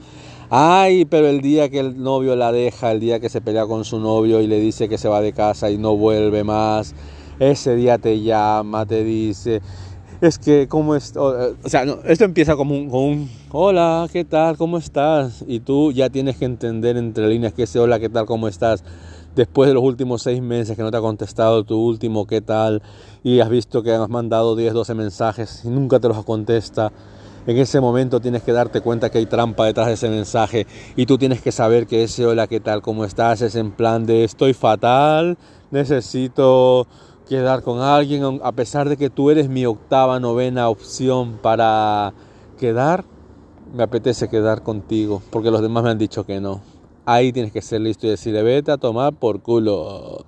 Ay, 0.50 1.06
pero 1.06 1.28
el 1.28 1.42
día 1.42 1.70
que 1.70 1.80
el 1.80 2.02
novio 2.02 2.36
la 2.36 2.52
deja, 2.52 2.92
el 2.92 3.00
día 3.00 3.20
que 3.20 3.30
se 3.30 3.42
pelea 3.42 3.66
con 3.66 3.84
su 3.84 4.00
novio 4.00 4.42
y 4.42 4.48
le 4.48 4.60
dice 4.60 4.88
que 4.88 4.98
se 4.98 5.08
va 5.08 5.22
de 5.22 5.34
casa 5.34 5.72
y 5.72 5.78
no 5.78 5.98
vuelve 5.98 6.44
más, 6.44 6.94
ese 7.40 7.76
día 7.76 7.98
te 7.98 8.22
llama, 8.22 8.86
te 8.86 9.04
dice, 9.04 9.62
es 10.22 10.38
que, 10.38 10.68
¿cómo 10.68 10.96
es? 10.96 11.18
O, 11.18 11.56
sea, 11.66 11.84
esto 12.06 12.26
empieza 12.26 12.56
como 12.56 12.76
un, 12.76 12.90
con 12.90 13.00
un, 13.02 13.30
hola, 13.52 14.08
¿qué 14.12 14.24
tal? 14.24 14.56
¿Cómo 14.56 14.78
estás? 14.78 15.44
Y 15.48 15.62
tú 15.62 15.92
ya 15.92 16.10
tienes 16.10 16.38
que 16.38 16.46
entender 16.46 16.96
entre 16.96 17.28
líneas 17.28 17.54
que 17.54 17.64
ese 17.64 17.80
hola, 17.80 18.00
¿qué 18.00 18.10
tal? 18.10 18.28
¿Cómo 18.28 18.48
estás? 18.48 18.84
Después 19.36 19.68
de 19.68 19.74
los 19.74 19.84
últimos 19.84 20.22
seis 20.22 20.42
meses 20.42 20.78
que 20.78 20.84
no 20.84 20.92
te 20.92 20.98
ha 20.98 21.02
contestado 21.02 21.64
tu 21.64 21.78
último, 21.78 22.28
¿qué 22.28 22.40
tal? 22.40 22.84
Y 23.24 23.40
has 23.40 23.50
visto 23.50 23.84
que 23.84 23.92
has 23.92 24.10
mandado 24.10 24.56
10, 24.56 24.74
12 24.74 24.94
mensajes 24.94 25.64
y 25.66 25.70
nunca 25.70 26.00
te 26.00 26.08
los 26.08 26.24
contesta. 26.24 26.94
En 27.48 27.58
ese 27.58 27.80
momento 27.80 28.20
tienes 28.20 28.42
que 28.42 28.52
darte 28.52 28.82
cuenta 28.82 29.12
que 29.12 29.20
hay 29.20 29.28
trampa 29.28 29.66
detrás 29.66 29.86
de 29.86 29.94
ese 29.94 30.10
mensaje 30.10 30.66
y 30.96 31.06
tú 31.06 31.20
tienes 31.20 31.42
que 31.42 31.52
saber 31.52 31.86
que 31.86 32.04
ese 32.04 32.26
hola, 32.26 32.48
¿qué 32.48 32.60
tal? 32.60 32.82
¿Cómo 32.82 33.06
estás? 33.06 33.42
Es 33.42 33.56
en 33.56 33.72
plan 33.72 34.08
de 34.08 34.24
estoy 34.24 34.56
fatal, 34.56 35.38
necesito 35.70 36.88
quedar 37.30 37.62
con 37.62 37.82
alguien, 37.82 38.40
a 38.44 38.52
pesar 38.52 38.90
de 38.90 38.98
que 38.98 39.12
tú 39.12 39.30
eres 39.30 39.48
mi 39.48 39.64
octava, 39.64 40.20
novena 40.20 40.70
opción 40.70 41.38
para 41.40 42.14
quedar, 42.60 43.06
me 43.76 43.84
apetece 43.84 44.28
quedar 44.28 44.64
contigo, 44.64 45.22
porque 45.30 45.52
los 45.52 45.62
demás 45.62 45.84
me 45.84 45.92
han 45.92 46.00
dicho 46.00 46.26
que 46.26 46.42
no. 46.42 46.62
Ahí 47.06 47.32
tienes 47.32 47.52
que 47.52 47.62
ser 47.62 47.82
listo 47.82 48.08
y 48.08 48.10
decirle, 48.10 48.42
vete 48.42 48.72
a 48.72 48.78
tomar 48.78 49.14
por 49.14 49.42
culo. 49.42 50.26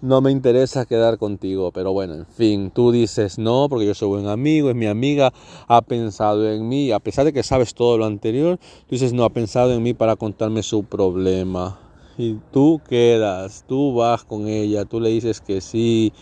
No 0.00 0.20
me 0.20 0.30
interesa 0.30 0.86
quedar 0.86 1.18
contigo, 1.18 1.72
pero 1.72 1.92
bueno, 1.92 2.14
en 2.14 2.26
fin, 2.26 2.70
tú 2.70 2.92
dices 2.92 3.36
no, 3.36 3.66
porque 3.68 3.84
yo 3.84 3.94
soy 3.94 4.06
buen 4.06 4.28
amigo, 4.28 4.70
es 4.70 4.76
mi 4.76 4.86
amiga, 4.86 5.32
ha 5.66 5.82
pensado 5.82 6.48
en 6.48 6.68
mí, 6.68 6.92
a 6.92 7.00
pesar 7.00 7.24
de 7.24 7.32
que 7.32 7.42
sabes 7.42 7.74
todo 7.74 7.98
lo 7.98 8.04
anterior, 8.04 8.58
tú 8.58 8.90
dices 8.90 9.12
no, 9.12 9.24
ha 9.24 9.30
pensado 9.30 9.72
en 9.72 9.82
mí 9.82 9.94
para 9.94 10.14
contarme 10.14 10.62
su 10.62 10.84
problema 10.84 11.80
y 12.16 12.34
tú 12.52 12.80
quedas, 12.88 13.64
tú 13.66 13.92
vas 13.92 14.22
con 14.22 14.46
ella, 14.46 14.84
tú 14.84 15.00
le 15.00 15.08
dices 15.08 15.40
que 15.40 15.60
sí 15.60 16.12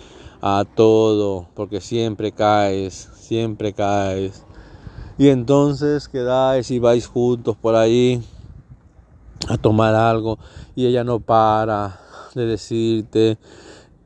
a 0.41 0.65
todo, 0.75 1.49
porque 1.55 1.83
siempre 1.83 2.33
caes, 2.33 3.11
siempre 3.15 3.75
caes. 3.75 4.43
Y 5.19 5.29
entonces 5.29 6.09
quedáis 6.09 6.71
y 6.71 6.79
vais 6.79 7.07
juntos 7.07 7.59
por 7.59 7.75
ahí 7.75 8.23
a 9.49 9.59
tomar 9.59 9.95
algo 9.95 10.39
y 10.75 10.87
ella 10.87 11.05
no 11.05 11.21
para 11.21 12.01
de 12.35 12.47
decirte 12.47 13.39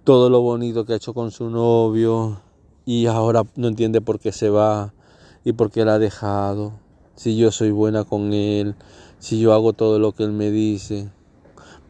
todo 0.05 0.31
lo 0.31 0.41
bonito 0.41 0.85
que 0.85 0.95
ha 0.95 0.97
hecho 0.97 1.15
con 1.15 1.31
su 1.31 1.51
novio 1.51 2.41
y 2.87 3.07
ahora 3.07 3.45
no 3.57 3.69
entiende 3.69 4.01
por 4.01 4.19
qué 4.19 4.33
se 4.33 4.51
va 4.51 4.93
y 5.45 5.53
por 5.53 5.71
qué 5.71 5.85
la 5.85 5.95
ha 5.95 5.99
dejado. 5.99 6.73
Si 7.17 7.37
yo 7.37 7.51
soy 7.51 7.71
buena 7.71 8.05
con 8.05 8.33
él, 8.33 8.75
si 9.19 9.41
yo 9.41 9.53
hago 9.53 9.73
todo 9.73 9.99
lo 9.99 10.13
que 10.13 10.25
él 10.25 10.33
me 10.33 10.51
dice 10.51 11.09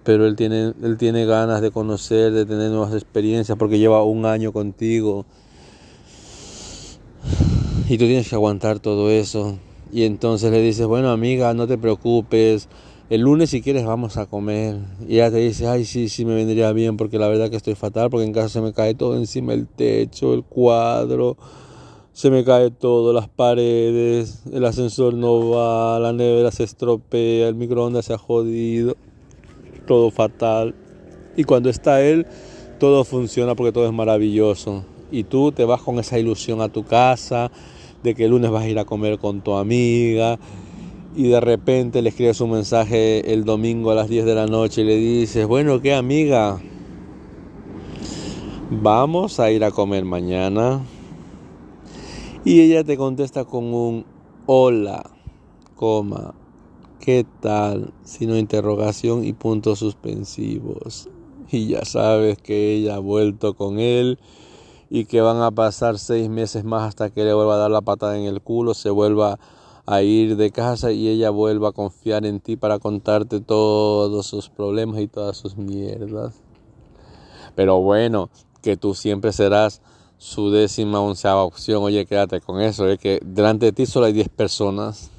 pero 0.03 0.27
él 0.27 0.37
tiene, 0.37 0.73
él 0.83 0.97
tiene 0.97 1.27
ganas 1.27 1.61
de 1.61 1.71
conocer, 1.71 2.33
de 2.33 2.47
tener 2.47 2.71
nuevas 2.71 2.95
experiencias 2.95 3.57
porque 3.59 3.79
lleva 3.79 4.03
un 4.03 4.25
año 4.25 4.53
contigo. 4.53 5.27
Y 7.89 7.99
tú 7.99 8.07
tienes 8.07 8.29
que 8.29 8.35
aguantar 8.35 8.79
todo 8.79 9.11
eso. 9.11 9.59
Y 9.93 10.05
entonces 10.05 10.51
le 10.51 10.63
dices, 10.63 10.87
bueno 10.87 11.11
amiga, 11.11 11.53
no 11.55 11.67
te 11.67 11.77
preocupes, 11.77 12.69
el 13.11 13.23
lunes 13.23 13.51
si 13.51 13.61
quieres 13.61 13.85
vamos 13.85 14.17
a 14.17 14.27
comer. 14.27 14.77
Y 15.09 15.15
ella 15.17 15.33
te 15.33 15.39
dice, 15.39 15.67
ay, 15.67 15.85
sí, 15.85 16.09
sí, 16.09 16.25
me 16.25 16.35
vendría 16.37 16.73
bien 16.73 16.97
porque 16.97 17.19
la 17.19 17.27
verdad 17.27 17.51
que 17.51 17.57
estoy 17.57 17.75
fatal 17.75 18.09
porque 18.09 18.25
en 18.25 18.33
casa 18.33 18.49
se 18.49 18.61
me 18.61 18.73
cae 18.73 18.95
todo 18.95 19.17
encima, 19.17 19.53
el 19.53 19.67
techo, 19.67 20.33
el 20.33 20.45
cuadro, 20.45 21.37
se 22.13 22.31
me 22.31 22.45
cae 22.45 22.71
todo, 22.71 23.13
las 23.13 23.29
paredes, 23.29 24.45
el 24.53 24.65
ascensor 24.65 25.15
no 25.15 25.51
va, 25.51 25.99
la 25.99 26.13
nevera 26.13 26.53
se 26.53 26.63
estropea, 26.63 27.49
el 27.49 27.57
microondas 27.57 28.05
se 28.05 28.15
ha 28.15 28.19
jodido, 28.19 28.97
todo 29.89 30.13
fatal. 30.13 30.77
Y 31.37 31.43
cuando 31.43 31.69
está 31.69 32.03
él, 32.03 32.29
todo 32.79 33.03
funciona 33.03 33.57
porque 33.57 33.73
todo 33.73 33.87
es 33.87 33.93
maravilloso. 33.93 34.85
Y 35.11 35.25
tú 35.25 35.51
te 35.51 35.65
vas 35.65 35.83
con 35.83 35.99
esa 35.99 36.17
ilusión 36.17 36.61
a 36.61 36.69
tu 36.69 36.85
casa 36.85 37.51
de 38.05 38.15
que 38.15 38.27
el 38.27 38.31
lunes 38.31 38.53
vas 38.53 38.63
a 38.63 38.69
ir 38.69 38.79
a 38.79 38.85
comer 38.85 39.19
con 39.19 39.41
tu 39.41 39.55
amiga 39.55 40.39
y 41.15 41.29
de 41.29 41.41
repente 41.41 42.03
le 42.03 42.11
escribes 42.11 42.41
un 42.41 42.53
mensaje 42.53 43.33
el 43.33 43.45
domingo 43.45 43.91
a 43.91 43.95
las 43.95 44.09
10 44.09 44.25
de 44.25 44.35
la 44.35 44.47
noche 44.47 44.83
y 44.83 44.85
le 44.85 44.97
dices, 44.97 45.47
bueno, 45.47 45.81
¿qué 45.81 45.95
amiga? 45.95 46.61
Vamos 48.71 49.41
a 49.41 49.51
ir 49.51 49.65
a 49.65 49.73
comer 49.73 50.05
mañana. 50.05 50.81
Y 52.45 52.61
ella 52.61 52.85
te 52.85 52.97
contesta 52.97 53.45
con 53.45 53.75
un 53.75 54.07
hola, 54.47 55.03
coma, 55.75 56.35
¿qué 57.01 57.27
tal? 57.41 57.93
Sino 58.05 58.39
interrogación 58.39 59.25
y 59.25 59.33
puntos 59.33 59.81
suspensivos. 59.81 61.09
Y 61.51 61.67
ya 61.67 61.85
sabes 61.85 62.39
que 62.39 62.75
ella 62.75 62.95
ha 62.95 63.01
vuelto 63.01 63.55
con 63.55 63.81
él 63.81 64.21
y 64.89 65.07
que 65.07 65.21
van 65.21 65.43
a 65.43 65.51
pasar 65.51 65.99
seis 65.99 66.29
meses 66.29 66.63
más 66.63 66.89
hasta 66.89 67.11
que 67.11 67.25
le 67.25 67.35
vuelva 67.35 67.57
a 67.57 67.59
dar 67.59 67.71
la 67.73 67.81
patada 67.81 68.17
en 68.17 68.25
el 68.25 68.41
culo, 68.41 68.75
se 68.75 68.91
vuelva 68.91 69.33
a 69.33 69.39
ir 70.03 70.37
de 70.37 70.51
casa 70.51 70.93
y 70.93 71.09
ella 71.09 71.31
vuelva 71.31 71.71
a 71.71 71.73
confiar 71.73 72.25
en 72.27 72.41
ti 72.41 72.57
para 72.57 72.79
contarte 72.79 73.41
todos 73.41 74.27
sus 74.27 74.49
problemas 74.49 75.01
y 75.01 75.09
todas 75.09 75.37
sus 75.37 75.57
mierdas. 75.57 76.35
Pero 77.55 77.81
bueno, 77.81 78.31
que 78.63 78.77
tú 78.77 78.95
siempre 78.95 79.33
serás 79.33 79.83
su 80.19 80.51
décima 80.51 81.01
onceava 81.01 81.43
opción. 81.43 81.83
Oye, 81.83 82.07
quédate 82.07 82.41
con 82.41 82.61
eso. 82.61 82.87
Es 82.89 82.99
que 82.99 83.21
delante 83.25 83.67
de 83.67 83.73
ti 83.73 83.87
solo 83.87 84.07
hay 84.07 84.13
10 84.13 84.29
personas. 84.29 85.11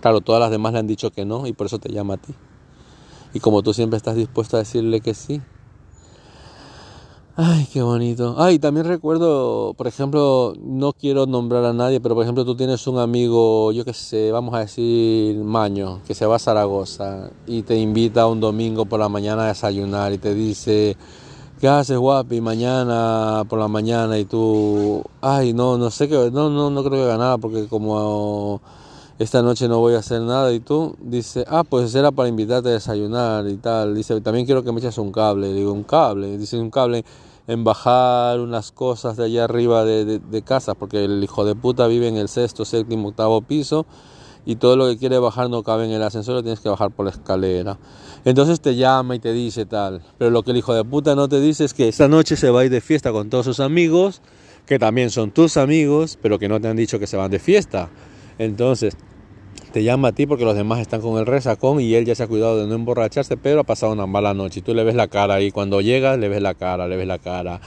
Claro, 0.00 0.20
todas 0.20 0.40
las 0.40 0.50
demás 0.50 0.72
le 0.72 0.78
han 0.78 0.86
dicho 0.86 1.10
que 1.10 1.24
no 1.24 1.46
y 1.46 1.52
por 1.52 1.66
eso 1.66 1.78
te 1.78 1.90
llama 1.92 2.14
a 2.14 2.16
ti. 2.18 2.34
Y 3.34 3.40
como 3.40 3.62
tú 3.62 3.74
siempre 3.74 3.96
estás 3.96 4.16
dispuesto 4.16 4.56
a 4.56 4.60
decirle 4.60 5.00
que 5.00 5.12
sí, 5.14 5.42
Ay, 7.40 7.68
qué 7.72 7.82
bonito. 7.82 8.34
Ay, 8.36 8.58
también 8.58 8.84
recuerdo, 8.84 9.72
por 9.74 9.86
ejemplo, 9.86 10.54
no 10.60 10.92
quiero 10.92 11.24
nombrar 11.24 11.64
a 11.66 11.72
nadie, 11.72 12.00
pero 12.00 12.16
por 12.16 12.24
ejemplo 12.24 12.44
tú 12.44 12.56
tienes 12.56 12.84
un 12.88 12.98
amigo, 12.98 13.70
yo 13.70 13.84
qué 13.84 13.92
sé, 13.92 14.32
vamos 14.32 14.54
a 14.56 14.58
decir 14.58 15.36
Maño, 15.44 16.00
que 16.04 16.16
se 16.16 16.26
va 16.26 16.34
a 16.34 16.38
Zaragoza 16.40 17.30
y 17.46 17.62
te 17.62 17.76
invita 17.76 18.26
un 18.26 18.40
domingo 18.40 18.86
por 18.86 18.98
la 18.98 19.08
mañana 19.08 19.44
a 19.44 19.48
desayunar 19.48 20.12
y 20.12 20.18
te 20.18 20.34
dice, 20.34 20.96
¿qué 21.60 21.68
haces 21.68 21.96
guapi 21.96 22.40
mañana 22.40 23.44
por 23.48 23.60
la 23.60 23.68
mañana? 23.68 24.18
Y 24.18 24.24
tú, 24.24 25.04
ay, 25.20 25.52
no, 25.52 25.78
no 25.78 25.92
sé 25.92 26.08
qué, 26.08 26.32
no, 26.32 26.50
no, 26.50 26.70
no 26.70 26.82
creo 26.82 27.04
que 27.04 27.04
haga 27.04 27.18
nada 27.18 27.38
porque 27.38 27.68
como 27.68 28.60
esta 29.20 29.42
noche 29.42 29.68
no 29.68 29.78
voy 29.78 29.94
a 29.94 29.98
hacer 29.98 30.22
nada 30.22 30.52
y 30.52 30.60
tú 30.60 30.94
dice 31.00 31.44
ah 31.48 31.64
pues 31.64 31.92
era 31.94 32.12
para 32.12 32.28
invitarte 32.28 32.68
a 32.68 32.72
desayunar 32.72 33.48
y 33.48 33.56
tal 33.56 33.92
dice 33.94 34.20
también 34.20 34.46
quiero 34.46 34.62
que 34.62 34.70
me 34.70 34.78
eches 34.78 34.96
un 34.96 35.10
cable 35.10 35.52
digo 35.52 35.72
un 35.72 35.82
cable 35.82 36.38
dice 36.38 36.56
un 36.56 36.70
cable 36.70 37.04
en 37.48 37.64
bajar 37.64 38.38
unas 38.38 38.70
cosas 38.70 39.16
de 39.16 39.24
allá 39.24 39.44
arriba 39.44 39.84
de, 39.84 40.20
de, 40.20 40.42
casa, 40.42 40.74
porque 40.74 41.04
el 41.04 41.24
hijo 41.24 41.44
de 41.44 41.56
puta 41.56 41.86
vive 41.88 42.06
en 42.06 42.16
el 42.16 42.28
sexto, 42.28 42.64
séptimo, 42.64 43.08
octavo 43.08 43.40
piso 43.40 43.86
y 44.44 44.56
todo 44.56 44.76
lo 44.76 44.86
que 44.86 44.96
quiere 44.96 45.18
bajar 45.18 45.50
no 45.50 45.62
cabe 45.62 45.86
en 45.86 45.90
el 45.90 46.02
ascensor, 46.02 46.42
tienes 46.42 46.60
que 46.60 46.68
bajar 46.68 46.90
por 46.90 47.06
la 47.06 47.10
escalera. 47.10 47.78
Entonces 48.24 48.60
te 48.60 48.76
llama 48.76 49.14
y 49.14 49.18
te 49.18 49.32
dice 49.32 49.66
tal. 49.66 50.02
Pero 50.18 50.30
lo 50.30 50.42
que 50.42 50.52
el 50.52 50.58
hijo 50.58 50.74
de 50.74 50.84
puta 50.84 51.14
no 51.14 51.28
te 51.28 51.40
dice 51.40 51.64
es 51.64 51.74
que 51.74 51.88
esta 51.88 52.06
noche 52.06 52.36
se 52.36 52.50
va 52.50 52.60
a 52.60 52.64
ir 52.64 52.70
de 52.70 52.80
fiesta 52.80 53.12
con 53.12 53.30
todos 53.30 53.46
sus 53.46 53.60
amigos, 53.60 54.22
que 54.66 54.78
también 54.78 55.10
son 55.10 55.30
tus 55.30 55.56
amigos, 55.56 56.18
pero 56.20 56.38
que 56.38 56.48
no 56.48 56.60
te 56.60 56.68
han 56.68 56.76
dicho 56.76 56.98
que 56.98 57.06
se 57.06 57.16
van 57.16 57.30
de 57.30 57.38
fiesta. 57.38 57.88
Entonces, 58.38 58.96
te 59.72 59.82
llama 59.82 60.08
a 60.08 60.12
ti 60.12 60.26
porque 60.26 60.44
los 60.44 60.54
demás 60.54 60.80
están 60.80 61.00
con 61.00 61.18
el 61.18 61.26
resacón 61.26 61.80
y 61.80 61.94
él 61.94 62.04
ya 62.04 62.14
se 62.14 62.22
ha 62.22 62.26
cuidado 62.26 62.58
de 62.58 62.66
no 62.66 62.74
emborracharse, 62.74 63.36
pero 63.36 63.60
ha 63.60 63.64
pasado 63.64 63.92
una 63.92 64.06
mala 64.06 64.34
noche 64.34 64.60
y 64.60 64.62
tú 64.62 64.74
le 64.74 64.84
ves 64.84 64.94
la 64.94 65.08
cara 65.08 65.40
y 65.40 65.50
cuando 65.50 65.80
llegas 65.80 66.18
le 66.18 66.28
ves 66.28 66.42
la 66.42 66.54
cara, 66.54 66.88
le 66.88 66.96
ves 66.96 67.06
la 67.06 67.18
cara, 67.18 67.60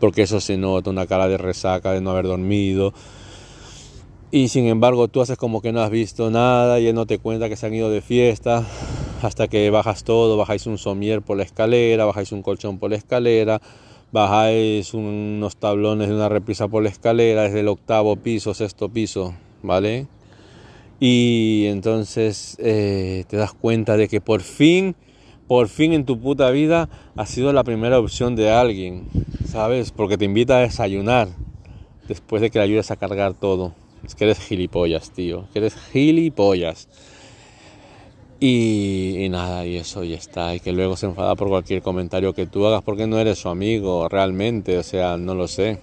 porque 0.00 0.22
eso 0.22 0.40
se 0.40 0.56
nota, 0.56 0.90
una 0.90 1.06
cara 1.06 1.28
de 1.28 1.38
resaca, 1.38 1.92
de 1.92 2.00
no 2.00 2.10
haber 2.10 2.26
dormido. 2.26 2.94
Y 4.30 4.48
sin 4.48 4.66
embargo 4.66 5.08
tú 5.08 5.20
haces 5.20 5.36
como 5.36 5.62
que 5.62 5.72
no 5.72 5.80
has 5.80 5.90
visto 5.90 6.30
nada 6.30 6.80
y 6.80 6.86
él 6.88 6.94
no 6.94 7.06
te 7.06 7.18
cuenta 7.18 7.48
que 7.48 7.56
se 7.56 7.66
han 7.66 7.74
ido 7.74 7.90
de 7.90 8.00
fiesta 8.00 8.64
hasta 9.22 9.48
que 9.48 9.70
bajas 9.70 10.04
todo, 10.04 10.36
bajáis 10.36 10.66
un 10.66 10.78
somier 10.78 11.22
por 11.22 11.36
la 11.36 11.44
escalera, 11.44 12.04
bajáis 12.04 12.32
un 12.32 12.42
colchón 12.42 12.78
por 12.78 12.90
la 12.90 12.96
escalera, 12.96 13.60
bajáis 14.12 14.92
unos 14.92 15.56
tablones 15.56 16.08
de 16.08 16.14
una 16.14 16.28
reprisa 16.28 16.68
por 16.68 16.82
la 16.82 16.88
escalera 16.88 17.42
desde 17.42 17.60
el 17.60 17.68
octavo 17.68 18.16
piso, 18.16 18.54
sexto 18.54 18.88
piso, 18.88 19.34
¿vale? 19.62 20.06
Y 21.06 21.66
entonces 21.66 22.56
eh, 22.58 23.24
te 23.28 23.36
das 23.36 23.52
cuenta 23.52 23.98
de 23.98 24.08
que 24.08 24.22
por 24.22 24.40
fin, 24.40 24.96
por 25.46 25.68
fin 25.68 25.92
en 25.92 26.06
tu 26.06 26.18
puta 26.18 26.50
vida 26.50 26.88
has 27.14 27.28
sido 27.28 27.52
la 27.52 27.62
primera 27.62 27.98
opción 27.98 28.36
de 28.36 28.50
alguien, 28.50 29.04
¿sabes? 29.46 29.90
Porque 29.90 30.16
te 30.16 30.24
invita 30.24 30.56
a 30.56 30.60
desayunar 30.60 31.28
después 32.08 32.40
de 32.40 32.48
que 32.48 32.58
le 32.58 32.64
ayudes 32.64 32.90
a 32.90 32.96
cargar 32.96 33.34
todo. 33.34 33.74
Es 34.02 34.14
que 34.14 34.24
eres 34.24 34.38
gilipollas, 34.38 35.10
tío. 35.10 35.44
Que 35.52 35.58
eres 35.58 35.74
gilipollas. 35.92 36.88
Y, 38.40 39.16
y, 39.18 39.28
nada, 39.28 39.66
y 39.66 39.76
eso 39.76 40.04
ya 40.04 40.16
está. 40.16 40.54
Y 40.54 40.60
que 40.60 40.72
luego 40.72 40.96
se 40.96 41.04
enfada 41.04 41.34
por 41.34 41.48
cualquier 41.48 41.82
comentario 41.82 42.32
que 42.32 42.46
tú 42.46 42.66
hagas 42.66 42.82
porque 42.82 43.06
no 43.06 43.18
eres 43.18 43.40
su 43.40 43.50
amigo 43.50 44.08
realmente. 44.08 44.78
O 44.78 44.82
sea, 44.82 45.18
no 45.18 45.34
lo 45.34 45.48
sé. 45.48 45.80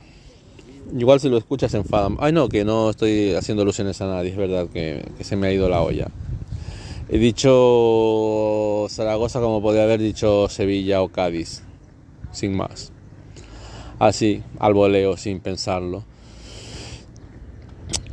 Igual 0.97 1.21
si 1.21 1.29
lo 1.29 1.38
escuchas 1.38 1.71
se 1.71 1.77
enfadan. 1.77 2.17
Ay, 2.19 2.33
no, 2.33 2.50
que 2.50 2.65
no 2.65 2.89
estoy 2.89 3.33
haciendo 3.33 3.63
alusiones 3.63 4.01
a 4.01 4.07
nadie, 4.07 4.31
es 4.31 4.38
verdad 4.38 4.67
que, 4.67 5.05
se 5.21 5.35
me 5.35 5.47
ha 5.47 5.53
ido 5.53 5.69
la 5.69 5.81
olla. 5.81 6.07
He 7.09 7.17
dicho 7.17 8.88
Zaragoza 8.89 9.39
como 9.39 9.61
podría 9.61 9.83
haber 9.83 10.00
dicho 10.00 10.47
Sevilla 10.50 11.01
o 11.01 11.09
Cádiz, 11.09 11.63
sin 12.31 12.55
más. 12.55 12.91
Así, 14.00 14.43
al 14.59 14.73
voleo, 14.73 15.15
sin 15.15 15.39
pensarlo. 15.39 16.03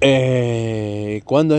Eh, 0.00 1.22
¿Cuándo? 1.24 1.56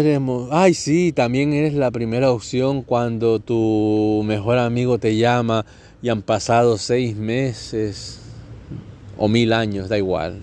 Ay, 0.51 0.73
sí, 0.73 1.11
también 1.11 1.51
eres 1.51 1.73
la 1.73 1.91
primera 1.91 2.31
opción 2.31 2.81
cuando 2.81 3.39
tu 3.39 4.21
mejor 4.25 4.57
amigo 4.57 4.99
te 4.99 5.17
llama 5.17 5.65
y 6.01 6.07
han 6.07 6.21
pasado 6.21 6.77
seis 6.77 7.17
meses 7.17 8.21
o 9.17 9.27
mil 9.27 9.51
años, 9.51 9.89
da 9.89 9.97
igual 9.97 10.41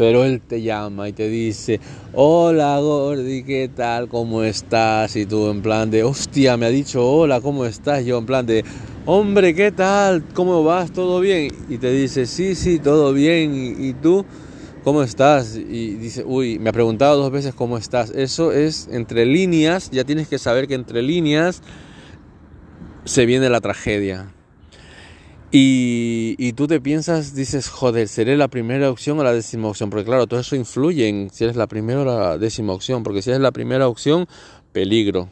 pero 0.00 0.24
él 0.24 0.40
te 0.40 0.62
llama 0.62 1.10
y 1.10 1.12
te 1.12 1.28
dice, 1.28 1.78
hola 2.14 2.78
Gordy, 2.78 3.42
¿qué 3.42 3.68
tal? 3.68 4.08
¿Cómo 4.08 4.42
estás? 4.42 5.14
Y 5.14 5.26
tú 5.26 5.50
en 5.50 5.60
plan 5.60 5.90
de, 5.90 6.04
hostia, 6.04 6.56
me 6.56 6.64
ha 6.64 6.70
dicho, 6.70 7.06
hola, 7.06 7.42
¿cómo 7.42 7.66
estás? 7.66 8.02
Yo 8.06 8.16
en 8.16 8.24
plan 8.24 8.46
de, 8.46 8.64
hombre, 9.04 9.54
¿qué 9.54 9.72
tal? 9.72 10.24
¿Cómo 10.32 10.64
vas? 10.64 10.90
¿Todo 10.90 11.20
bien? 11.20 11.52
Y 11.68 11.76
te 11.76 11.92
dice, 11.92 12.24
sí, 12.24 12.54
sí, 12.54 12.78
todo 12.78 13.12
bien. 13.12 13.52
¿Y, 13.78 13.92
tú? 13.92 14.24
¿Cómo 14.84 15.02
estás? 15.02 15.54
Y 15.56 15.96
dice, 15.96 16.24
uy, 16.24 16.58
me 16.58 16.70
ha 16.70 16.72
preguntado 16.72 17.18
dos 17.18 17.30
veces 17.30 17.52
cómo 17.52 17.76
estás. 17.76 18.08
Eso 18.08 18.52
es 18.52 18.88
entre 18.90 19.26
líneas, 19.26 19.90
ya 19.90 20.04
tienes 20.04 20.28
que 20.28 20.38
saber 20.38 20.66
que 20.66 20.76
entre 20.76 21.02
líneas 21.02 21.60
se 23.04 23.26
viene 23.26 23.50
la 23.50 23.60
tragedia. 23.60 24.32
Y, 25.52 26.52
tú 26.52 26.68
te 26.68 26.80
piensas, 26.80 27.34
dices, 27.34 27.68
joder, 27.68 28.06
¿seré 28.06 28.36
la 28.36 28.46
primera 28.46 28.88
opción 28.88 29.18
o 29.18 29.24
la 29.24 29.32
décima 29.32 29.68
opción? 29.68 29.90
Porque 29.90 30.04
claro, 30.04 30.28
todo 30.28 30.38
eso 30.38 30.54
influye 30.54 31.08
en 31.08 31.30
si 31.30 31.42
eres 31.42 31.56
la 31.56 31.66
primera 31.66 32.02
o 32.02 32.04
la 32.04 32.38
décima 32.38 32.72
opción. 32.72 33.02
Porque 33.02 33.20
si 33.20 33.30
eres 33.30 33.42
la 33.42 33.50
primera 33.50 33.88
opción, 33.88 34.28
peligro, 34.72 35.28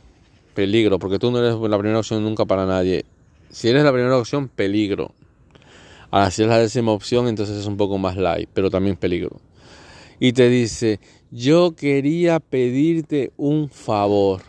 peligro, 0.55 0.99
porque 0.99 1.21
tú 1.21 1.31
no 1.31 1.39
eres 1.39 1.55
la 1.55 1.79
primera 1.79 2.01
opción 2.01 2.25
nunca 2.25 2.45
para 2.47 2.67
nadie. 2.67 3.05
Si 3.51 3.69
eres 3.69 3.85
la 3.85 3.93
primera 3.93 4.17
opción, 4.17 4.49
peligro. 4.49 5.15
Ahora, 6.11 6.33
si 6.33 6.43
es 6.43 6.49
la 6.49 6.59
décima 6.59 6.91
opción, 6.93 7.29
entonces 7.29 7.57
es 7.57 7.67
un 7.67 7.77
poco 7.77 7.97
más 7.99 8.17
light, 8.17 8.49
pero 8.53 8.71
también 8.71 8.97
peligro. 8.97 9.41
Y 10.19 10.33
te 10.33 10.49
dice, 10.49 10.99
yo 11.31 11.77
quería 11.77 12.41
pedirte 12.41 13.33
un 13.37 13.71
favor. 13.71 14.43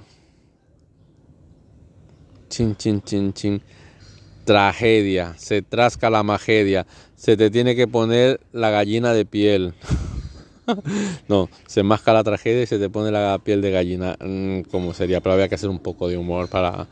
Chin, 2.50 2.76
chin, 2.76 3.04
chin, 3.04 3.34
chin 3.34 3.62
tragedia, 4.50 5.36
se 5.38 5.62
trasca 5.62 6.10
la 6.10 6.24
magedia, 6.24 6.88
se 7.15 7.38
te 7.38 7.51
tiene 7.51 7.75
que 7.75 7.88
poner 7.88 8.39
la 8.51 8.72
gallina 8.72 9.13
de 9.13 9.24
piel. 9.24 9.75
no, 11.27 11.50
se 11.68 11.84
masca 11.84 12.13
la 12.13 12.24
tragedia 12.24 12.63
y 12.63 12.65
se 12.65 12.79
te 12.79 12.89
pone 12.89 13.12
la 13.12 13.39
piel 13.44 13.62
de 13.62 13.70
gallina, 13.70 14.18
mm, 14.20 14.62
como 14.62 14.96
sería, 14.96 15.22
pero 15.22 15.34
había 15.34 15.50
que 15.50 15.53
hacer 15.53 15.70
un 15.70 15.77
poco 15.77 16.08
de 16.08 16.18
humor 16.18 16.50
para, 16.50 16.88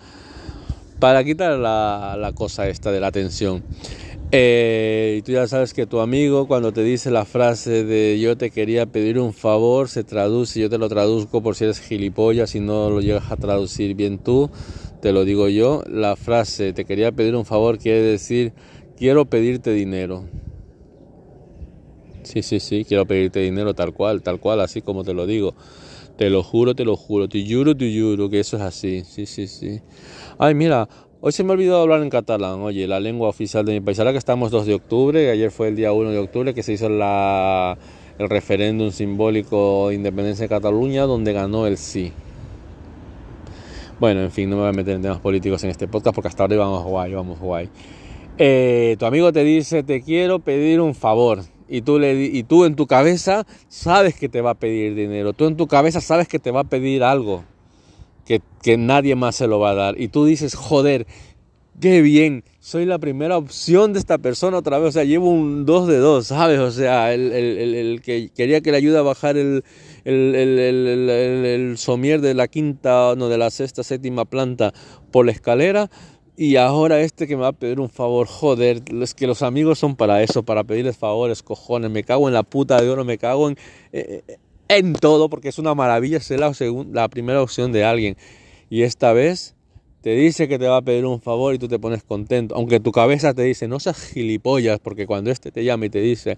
para 1.00 1.24
quitar 1.24 1.58
la, 1.58 2.16
la 2.16 2.32
cosa 2.34 2.68
esta 2.68 2.92
de 2.92 3.00
la 3.00 3.12
tensión. 3.12 3.64
Eh, 4.32 5.16
y 5.18 5.22
tú 5.24 5.32
ya 5.32 5.48
sabes 5.48 5.74
que 5.74 5.88
tu 5.88 6.02
amigo 6.02 6.48
cuando 6.48 6.74
te 6.74 6.84
dice 6.84 7.10
la 7.12 7.24
frase 7.24 7.86
de 7.86 8.20
yo 8.20 8.38
te 8.38 8.52
quería 8.52 8.86
pedir 8.86 9.18
un 9.20 9.34
favor, 9.34 9.88
se 9.88 10.04
traduce, 10.04 10.60
yo 10.60 10.70
te 10.70 10.78
lo 10.78 10.90
traduzco 10.90 11.42
por 11.42 11.56
si 11.56 11.64
eres 11.64 11.80
gilipollas 11.80 12.54
y 12.54 12.60
no 12.60 12.90
lo 12.92 13.00
llegas 13.00 13.32
a 13.32 13.38
traducir 13.38 13.96
bien 13.96 14.20
tú, 14.20 14.52
te 15.02 15.12
lo 15.12 15.26
digo 15.26 15.50
yo, 15.50 15.84
la 15.88 16.16
frase 16.16 16.74
te 16.74 16.86
quería 16.86 17.12
pedir 17.12 17.36
un 17.36 17.46
favor 17.46 17.78
quiere 17.78 18.02
decir 18.02 18.54
quiero 18.98 19.26
pedirte 19.26 19.72
dinero. 19.72 20.26
Sí, 22.24 22.42
sí, 22.42 22.60
sí, 22.60 22.84
quiero 22.84 23.06
pedirte 23.06 23.40
dinero 23.40 23.74
tal 23.74 23.94
cual, 23.94 24.22
tal 24.22 24.40
cual, 24.40 24.60
así 24.60 24.82
como 24.82 25.04
te 25.04 25.14
lo 25.14 25.26
digo. 25.26 25.56
Te 26.18 26.30
lo 26.30 26.44
juro, 26.44 26.76
te 26.76 26.84
lo 26.84 26.98
juro, 26.98 27.30
te 27.30 27.46
juro, 27.46 27.78
te 27.78 27.94
juro 27.94 28.30
que 28.30 28.40
eso 28.40 28.58
es 28.58 28.64
así. 28.64 29.04
Sí, 29.06 29.26
sí, 29.26 29.48
sí. 29.48 29.82
Ay, 30.38 30.56
mira, 30.56 30.90
Hoy 31.20 31.32
se 31.32 31.44
me 31.44 31.54
olvidó 31.54 31.82
hablar 31.82 32.04
en 32.04 32.12
catalán, 32.12 32.62
oye, 32.62 32.86
la 32.86 33.00
lengua 33.00 33.28
oficial 33.28 33.66
de 33.66 33.74
mi 33.74 33.82
país. 33.82 33.98
Ahora 33.98 34.12
que 34.12 34.20
estamos 34.20 34.52
2 34.52 34.68
de 34.68 34.76
octubre, 34.76 35.32
ayer 35.32 35.50
fue 35.50 35.70
el 35.70 35.76
día 35.76 35.92
1 35.92 36.12
de 36.12 36.20
octubre 36.20 36.54
que 36.54 36.62
se 36.62 36.74
hizo 36.74 36.90
la, 36.90 37.76
el 38.20 38.30
referéndum 38.30 38.92
simbólico 38.92 39.90
de 39.90 39.96
independencia 39.96 40.44
de 40.44 40.50
Cataluña, 40.50 41.04
donde 41.06 41.34
ganó 41.34 41.66
el 41.66 41.78
sí. 41.78 42.14
Bueno, 44.00 44.22
en 44.22 44.32
fin, 44.32 44.50
no 44.50 44.58
me 44.58 44.62
voy 44.64 44.70
a 44.70 44.74
meter 44.74 44.96
en 44.96 45.02
temas 45.02 45.20
políticos 45.20 45.64
en 45.64 45.72
este 45.72 45.88
podcast 45.88 46.14
porque 46.14 46.28
hasta 46.28 46.44
ahora 46.44 46.58
vamos 46.58 46.84
guay, 46.84 47.14
vamos 47.14 47.40
guay. 47.40 47.70
Eh, 48.38 48.96
tu 49.00 49.06
amigo 49.06 49.34
te 49.34 49.44
dice, 49.44 49.84
te 49.84 50.02
quiero 50.02 50.40
pedir 50.40 50.82
un 50.82 50.94
favor. 50.94 51.44
Y 51.68 51.82
tú, 51.82 52.00
le, 52.00 52.14
y 52.24 52.44
tú 52.44 52.66
en 52.66 52.76
tu 52.76 52.88
cabeza 52.88 53.46
sabes 53.68 54.16
que 54.16 54.30
te 54.30 54.42
va 54.42 54.52
a 54.52 54.56
pedir 54.56 54.96
dinero. 54.96 55.34
Tú 55.34 55.48
en 55.48 55.58
tu 55.58 55.68
cabeza 55.68 56.00
sabes 56.00 56.28
que 56.28 56.40
te 56.40 56.52
va 56.52 56.62
a 56.62 56.64
pedir 56.64 57.04
algo 57.04 57.44
que, 58.62 58.78
nadie 58.78 59.16
más 59.16 59.36
se 59.36 59.48
lo 59.48 59.60
va 59.60 59.72
a 59.72 59.76
dar. 59.76 60.00
Y 60.00 60.10
tú 60.10 60.26
dices, 60.26 60.56
joder, 60.56 61.08
qué 61.80 62.02
bien, 62.02 62.44
soy 62.60 62.86
la 62.86 63.00
primera 63.00 63.38
opción 63.38 63.94
de 63.94 64.00
esta 64.00 64.18
persona 64.18 64.58
otra 64.58 64.78
vez, 64.78 64.90
o 64.90 64.92
sea, 64.92 65.04
llevo 65.04 65.30
un 65.30 65.66
2 65.66 65.88
de 65.88 65.98
2, 65.98 66.28
¿sabes? 66.28 66.60
O 66.60 66.72
sea, 66.72 67.14
el, 67.14 68.02
que 68.04 68.30
quería 68.36 68.62
que 68.62 68.72
le 68.72 68.78
ayude 68.78 68.98
a 68.98 69.04
bajar 69.04 69.38
el, 69.38 69.64
el, 70.08 71.76
somier 71.78 72.22
de 72.22 72.34
la 72.34 72.48
quinta, 72.48 73.14
no, 73.16 73.30
de 73.30 73.38
la 73.38 73.50
sexta, 73.50 73.84
séptima 73.84 74.26
planta 74.26 74.74
por 75.12 75.26
la 75.26 75.32
escalera, 75.32 75.90
y 76.36 76.56
ahora 76.56 77.02
este 77.02 77.28
que 77.28 77.36
me 77.36 77.42
va 77.42 77.50
a 77.50 77.54
pedir 77.54 77.80
un 77.80 77.90
favor, 77.90 78.28
joder, 78.28 78.84
es 79.02 79.14
que 79.14 79.28
los 79.28 79.42
amigos 79.42 79.80
son 79.80 79.96
para 79.96 80.22
eso, 80.22 80.44
para 80.44 80.64
pedirles 80.64 80.98
favores, 80.98 81.42
cojones, 81.42 81.90
me 81.90 82.04
cago 82.04 82.28
en 82.28 82.34
la 82.34 82.44
puta 82.44 82.82
de 82.82 82.90
oro, 82.90 83.04
me 83.04 83.18
cago 83.18 83.50
en... 83.50 83.58
Eh, 83.92 84.24
eh, 84.28 84.38
en 84.70 84.94
todo, 84.94 85.30
porque 85.30 85.48
es 85.48 85.60
una 85.60 85.74
maravilla 85.76 86.20
ser 86.20 86.42
la, 86.42 86.52
la 86.92 87.08
primera 87.08 87.42
opción 87.42 87.72
de 87.72 87.86
alguien. 87.86 88.18
Y 88.70 88.82
esta 88.82 89.14
vez 89.14 89.56
te 90.02 90.12
dice 90.12 90.48
que 90.48 90.60
te 90.60 90.68
va 90.68 90.78
a 90.78 90.82
pedir 90.82 91.06
un 91.06 91.22
favor 91.22 91.56
y 91.56 91.60
tú 91.60 91.68
te 91.68 91.80
pones 91.80 92.04
contento. 92.04 92.56
Aunque 92.56 92.80
tu 92.80 92.92
cabeza 92.92 93.34
te 93.34 93.44
dice, 93.44 93.68
no 93.68 93.80
seas 93.80 94.02
gilipollas, 94.10 94.80
porque 94.80 95.08
cuando 95.08 95.32
este 95.32 95.52
te 95.52 95.64
llama 95.64 95.86
y 95.86 95.90
te 95.90 96.00
dice, 96.02 96.38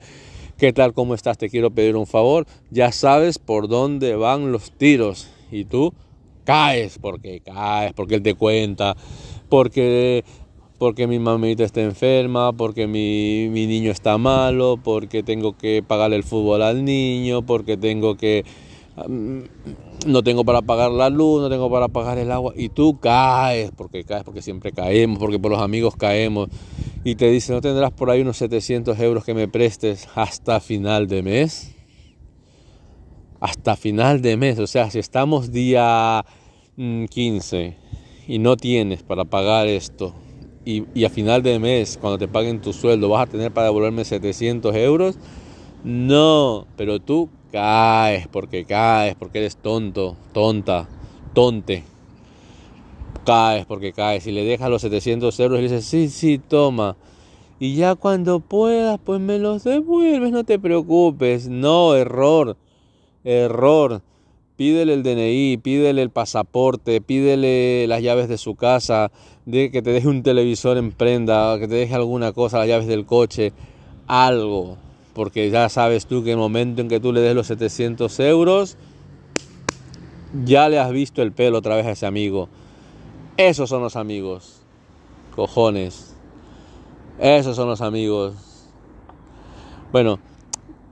¿qué 0.60 0.74
tal, 0.74 0.94
cómo 0.94 1.16
estás? 1.16 1.38
Te 1.38 1.50
quiero 1.50 1.72
pedir 1.72 1.96
un 1.96 2.06
favor, 2.06 2.46
ya 2.70 2.92
sabes 2.92 3.40
por 3.40 3.70
dónde 3.70 4.16
van 4.16 4.52
los 4.52 4.72
tiros. 4.72 5.30
Y 5.52 5.64
tú 5.66 5.94
caes, 6.44 7.00
porque 7.00 7.40
caes, 7.40 7.94
porque 7.94 8.16
él 8.16 8.22
te 8.22 8.36
cuenta, 8.36 8.96
porque 9.48 10.24
porque 10.78 11.08
mi 11.08 11.20
mamita 11.20 11.64
está 11.64 11.82
enferma, 11.82 12.54
porque 12.54 12.88
mi, 12.88 13.50
niño 13.50 13.92
está 13.92 14.18
malo, 14.18 14.80
porque 14.82 15.24
tengo 15.24 15.58
que 15.58 15.84
pagar 15.86 16.14
el 16.14 16.24
fútbol 16.24 16.62
al 16.62 16.86
niño, 16.86 17.46
porque 17.46 17.76
tengo 17.76 18.16
que... 18.16 18.46
Mm, 19.08 19.44
no 20.06 20.24
tengo 20.24 20.46
para 20.46 20.62
pagar 20.62 20.92
la 20.92 21.10
luz, 21.10 21.42
no 21.42 21.50
tengo 21.50 21.70
para 21.70 21.88
pagar 21.88 22.18
el 22.18 22.32
agua, 22.32 22.54
y 22.56 22.70
tú 22.70 23.00
caes, 23.00 23.72
porque 23.76 24.04
caes, 24.04 24.24
porque 24.24 24.42
siempre 24.42 24.72
caemos, 24.72 25.20
porque 25.20 25.40
por 25.40 25.52
los 25.52 25.62
amigos 25.62 25.96
caemos, 25.96 26.50
y 27.04 27.16
te 27.16 27.30
dice, 27.30 27.54
¿no 27.54 27.62
tendrás 27.62 27.92
por 27.92 28.10
ahí 28.10 28.22
unos 28.22 28.38
700 28.38 29.00
euros 29.00 29.24
que 29.24 29.34
me 29.34 29.48
prestes 29.48 30.08
hasta 30.16 30.60
final 30.60 31.08
de 31.08 31.22
mes? 31.22 31.76
Hasta 33.40 33.76
final 33.76 34.22
de 34.22 34.38
mes, 34.38 34.60
o 34.60 34.68
sea, 34.68 34.90
si 34.90 35.00
estamos 35.00 35.52
día 35.52 36.26
15 36.76 37.76
mm, 38.28 38.32
y 38.32 38.40
no 38.40 38.58
tienes 38.58 39.04
para 39.04 39.26
pagar 39.26 39.68
esto, 39.68 40.14
y, 40.66 41.04
a 41.04 41.10
final 41.10 41.42
de 41.42 41.58
mes, 41.58 41.98
cuando 42.00 42.18
te 42.18 42.28
paguen 42.28 42.62
tu 42.62 42.74
sueldo, 42.74 43.10
vas 43.10 43.28
a 43.28 43.32
tener 43.32 43.52
para 43.52 43.68
devolverme 43.68 44.06
700 44.06 44.76
euros. 44.76 45.18
No, 45.84 46.68
pero 46.76 47.00
tú 47.00 47.30
caes 47.52 48.28
porque 48.28 48.66
caes, 48.66 49.16
porque 49.16 49.40
eres 49.40 49.58
tonto, 49.58 50.16
tonta, 50.34 50.88
tonte. 51.34 51.84
Caes 53.26 53.66
porque 53.66 53.94
caes. 53.94 54.26
Y 54.28 54.32
le 54.32 54.44
dejas 54.44 54.70
los 54.70 54.82
700 54.82 55.40
euros 55.40 55.60
y 55.60 55.62
le 55.64 55.70
dices, 55.70 55.86
sí, 55.86 56.10
sí, 56.10 56.40
toma. 56.40 56.96
Y 57.60 57.76
ya 57.76 57.96
cuando 57.96 58.40
puedas, 58.40 59.00
pues 59.04 59.20
me 59.20 59.38
los 59.40 59.64
devuelves, 59.64 60.32
no 60.32 60.44
te 60.44 60.60
preocupes. 60.60 61.48
No, 61.48 61.96
error, 61.96 62.56
error 63.24 64.02
pídele 64.60 64.94
el 64.94 65.04
DNI, 65.04 65.56
pídele 65.64 66.02
el 66.02 66.10
pasaporte, 66.10 67.00
pídele 67.00 67.88
las 67.88 68.02
llaves 68.02 68.28
de 68.28 68.38
su 68.38 68.56
casa, 68.56 69.10
de 69.46 69.72
que 69.72 69.82
te 69.82 69.92
deje 69.92 70.10
un 70.10 70.22
televisor 70.22 70.78
en 70.78 70.92
prenda, 70.92 71.58
que 71.60 71.70
te 71.70 71.76
deje 71.76 71.96
alguna 71.96 72.34
cosa, 72.34 72.58
las 72.58 72.68
llaves 72.68 72.88
del 72.88 73.06
coche, 73.06 73.54
algo. 74.06 74.76
Porque 75.14 75.50
ya 75.50 75.70
sabes 75.70 76.06
tú 76.06 76.24
que 76.24 76.32
el 76.32 76.38
momento 76.38 76.82
en 76.82 76.88
que 76.88 77.00
tú 77.00 77.12
le 77.12 77.22
des 77.22 77.36
los 77.36 77.48
700 77.48 78.20
euros, 78.20 78.78
ya 80.46 80.70
le 80.70 80.80
has 80.80 80.92
visto 80.92 81.22
el 81.22 81.32
pelo 81.32 81.58
otra 81.60 81.76
vez 81.76 81.86
a 81.86 81.92
ese 81.92 82.06
amigo. 82.06 82.50
Esos 83.38 83.70
son 83.70 83.82
los 83.82 83.96
amigos. 83.96 84.62
Cojones. 85.36 86.16
Esos 87.20 87.56
son 87.56 87.68
los 87.68 87.82
amigos. 87.82 88.34
Bueno, 89.92 90.20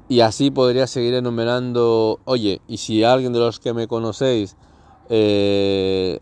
y 0.09 0.21
así 0.21 0.51
podría 0.51 0.87
seguir 0.87 1.13
enumerando, 1.13 2.19
oye, 2.25 2.61
y 2.67 2.77
si 2.77 3.03
alguien 3.03 3.33
de 3.33 3.39
los 3.39 3.59
que 3.59 3.73
me 3.73 3.87
conocéis 3.87 4.55
eh, 5.09 6.19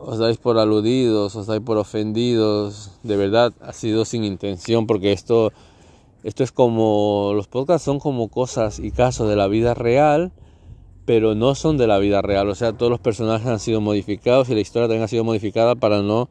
os 0.00 0.18
dais 0.18 0.38
por 0.38 0.58
aludidos, 0.58 1.34
os 1.34 1.46
dais 1.46 1.60
por 1.60 1.76
ofendidos, 1.76 2.92
de 3.02 3.16
verdad 3.16 3.52
ha 3.60 3.72
sido 3.72 4.04
sin 4.04 4.24
intención, 4.24 4.86
porque 4.86 5.12
esto, 5.12 5.52
esto 6.22 6.44
es 6.44 6.52
como, 6.52 7.32
los 7.34 7.48
podcasts 7.48 7.84
son 7.84 7.98
como 7.98 8.28
cosas 8.28 8.78
y 8.78 8.90
casos 8.90 9.28
de 9.28 9.36
la 9.36 9.46
vida 9.48 9.74
real, 9.74 10.32
pero 11.04 11.34
no 11.34 11.54
son 11.54 11.78
de 11.78 11.86
la 11.86 11.98
vida 11.98 12.22
real, 12.22 12.48
o 12.48 12.54
sea, 12.54 12.72
todos 12.72 12.90
los 12.90 13.00
personajes 13.00 13.46
han 13.46 13.60
sido 13.60 13.80
modificados 13.80 14.48
y 14.50 14.54
la 14.54 14.60
historia 14.60 14.88
también 14.88 15.04
ha 15.04 15.08
sido 15.08 15.24
modificada 15.24 15.74
para 15.74 16.02
no 16.02 16.28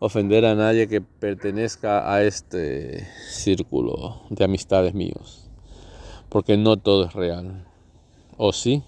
ofender 0.00 0.44
a 0.44 0.54
nadie 0.54 0.88
que 0.88 1.00
pertenezca 1.00 2.12
a 2.12 2.22
este 2.22 3.06
círculo 3.30 4.22
de 4.30 4.44
amistades 4.44 4.94
míos 4.94 5.42
porque 6.32 6.56
no 6.56 6.78
todo 6.78 7.04
es 7.04 7.12
real. 7.12 7.66
¿O 8.38 8.54
sí? 8.54 8.82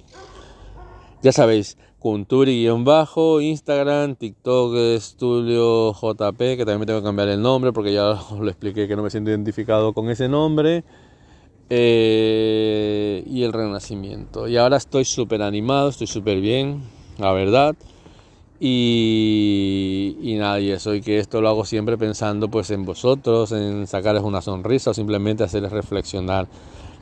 Ya 1.22 1.30
sabéis, 1.30 1.76
Kunturi-bajo, 2.04 3.40
Instagram, 3.40 4.16
TikTok 4.16 4.76
Estudio 4.76 5.94
JP, 5.94 6.36
que 6.36 6.64
también 6.66 6.84
tengo 6.84 7.00
que 7.00 7.04
cambiar 7.06 7.28
el 7.30 7.40
nombre 7.40 7.72
porque 7.72 7.94
ya 7.94 8.10
os 8.10 8.30
lo 8.38 8.50
expliqué 8.50 8.86
que 8.86 8.94
no 8.94 9.02
me 9.02 9.08
siento 9.08 9.30
identificado 9.30 9.94
con 9.94 10.10
ese 10.10 10.28
nombre. 10.28 10.84
Eh, 11.70 13.24
y 13.26 13.42
el 13.42 13.54
renacimiento. 13.54 14.46
Y 14.48 14.58
ahora 14.58 14.76
estoy 14.76 15.06
súper 15.06 15.40
animado, 15.40 15.88
estoy 15.88 16.06
súper 16.06 16.42
bien, 16.42 16.82
la 17.16 17.32
verdad. 17.32 17.74
Y, 18.60 20.18
y 20.20 20.34
nada, 20.34 20.58
que 21.02 21.18
esto 21.18 21.40
lo 21.40 21.48
hago 21.48 21.64
siempre 21.64 21.96
pensando 21.96 22.50
pues 22.50 22.70
en 22.70 22.84
vosotros, 22.84 23.50
en 23.52 23.86
sacarles 23.86 24.24
una 24.24 24.42
sonrisa 24.42 24.90
o 24.90 24.94
simplemente 24.94 25.42
hacerles 25.42 25.72
reflexionar. 25.72 26.48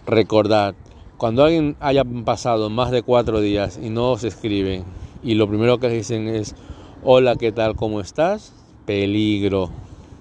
Recordad, 0.07 0.77
cuando 1.17 1.45
alguien 1.45 1.77
haya 1.81 2.05
pasado 2.05 2.71
más 2.71 2.91
de 2.91 3.03
cuatro 3.03 3.41
días 3.41 3.79
y 3.83 3.91
no 3.91 4.13
os 4.13 4.25
escriben 4.25 4.85
y 5.23 5.35
lo 5.35 5.49
primero 5.49 5.79
que 5.79 5.89
dicen 5.89 6.29
es 6.29 6.55
hola, 7.03 7.37
¿qué 7.37 7.53
tal? 7.53 7.75
¿Cómo 7.77 8.01
estás? 8.01 8.53
Peligro. 8.87 9.71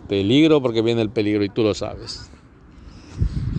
Peligro 0.07 0.61
porque 0.61 0.81
viene 0.81 1.01
el 1.01 1.09
peligro 1.09 1.43
y 1.43 1.49
tú 1.49 1.63
lo 1.63 1.73
sabes. 1.73 2.30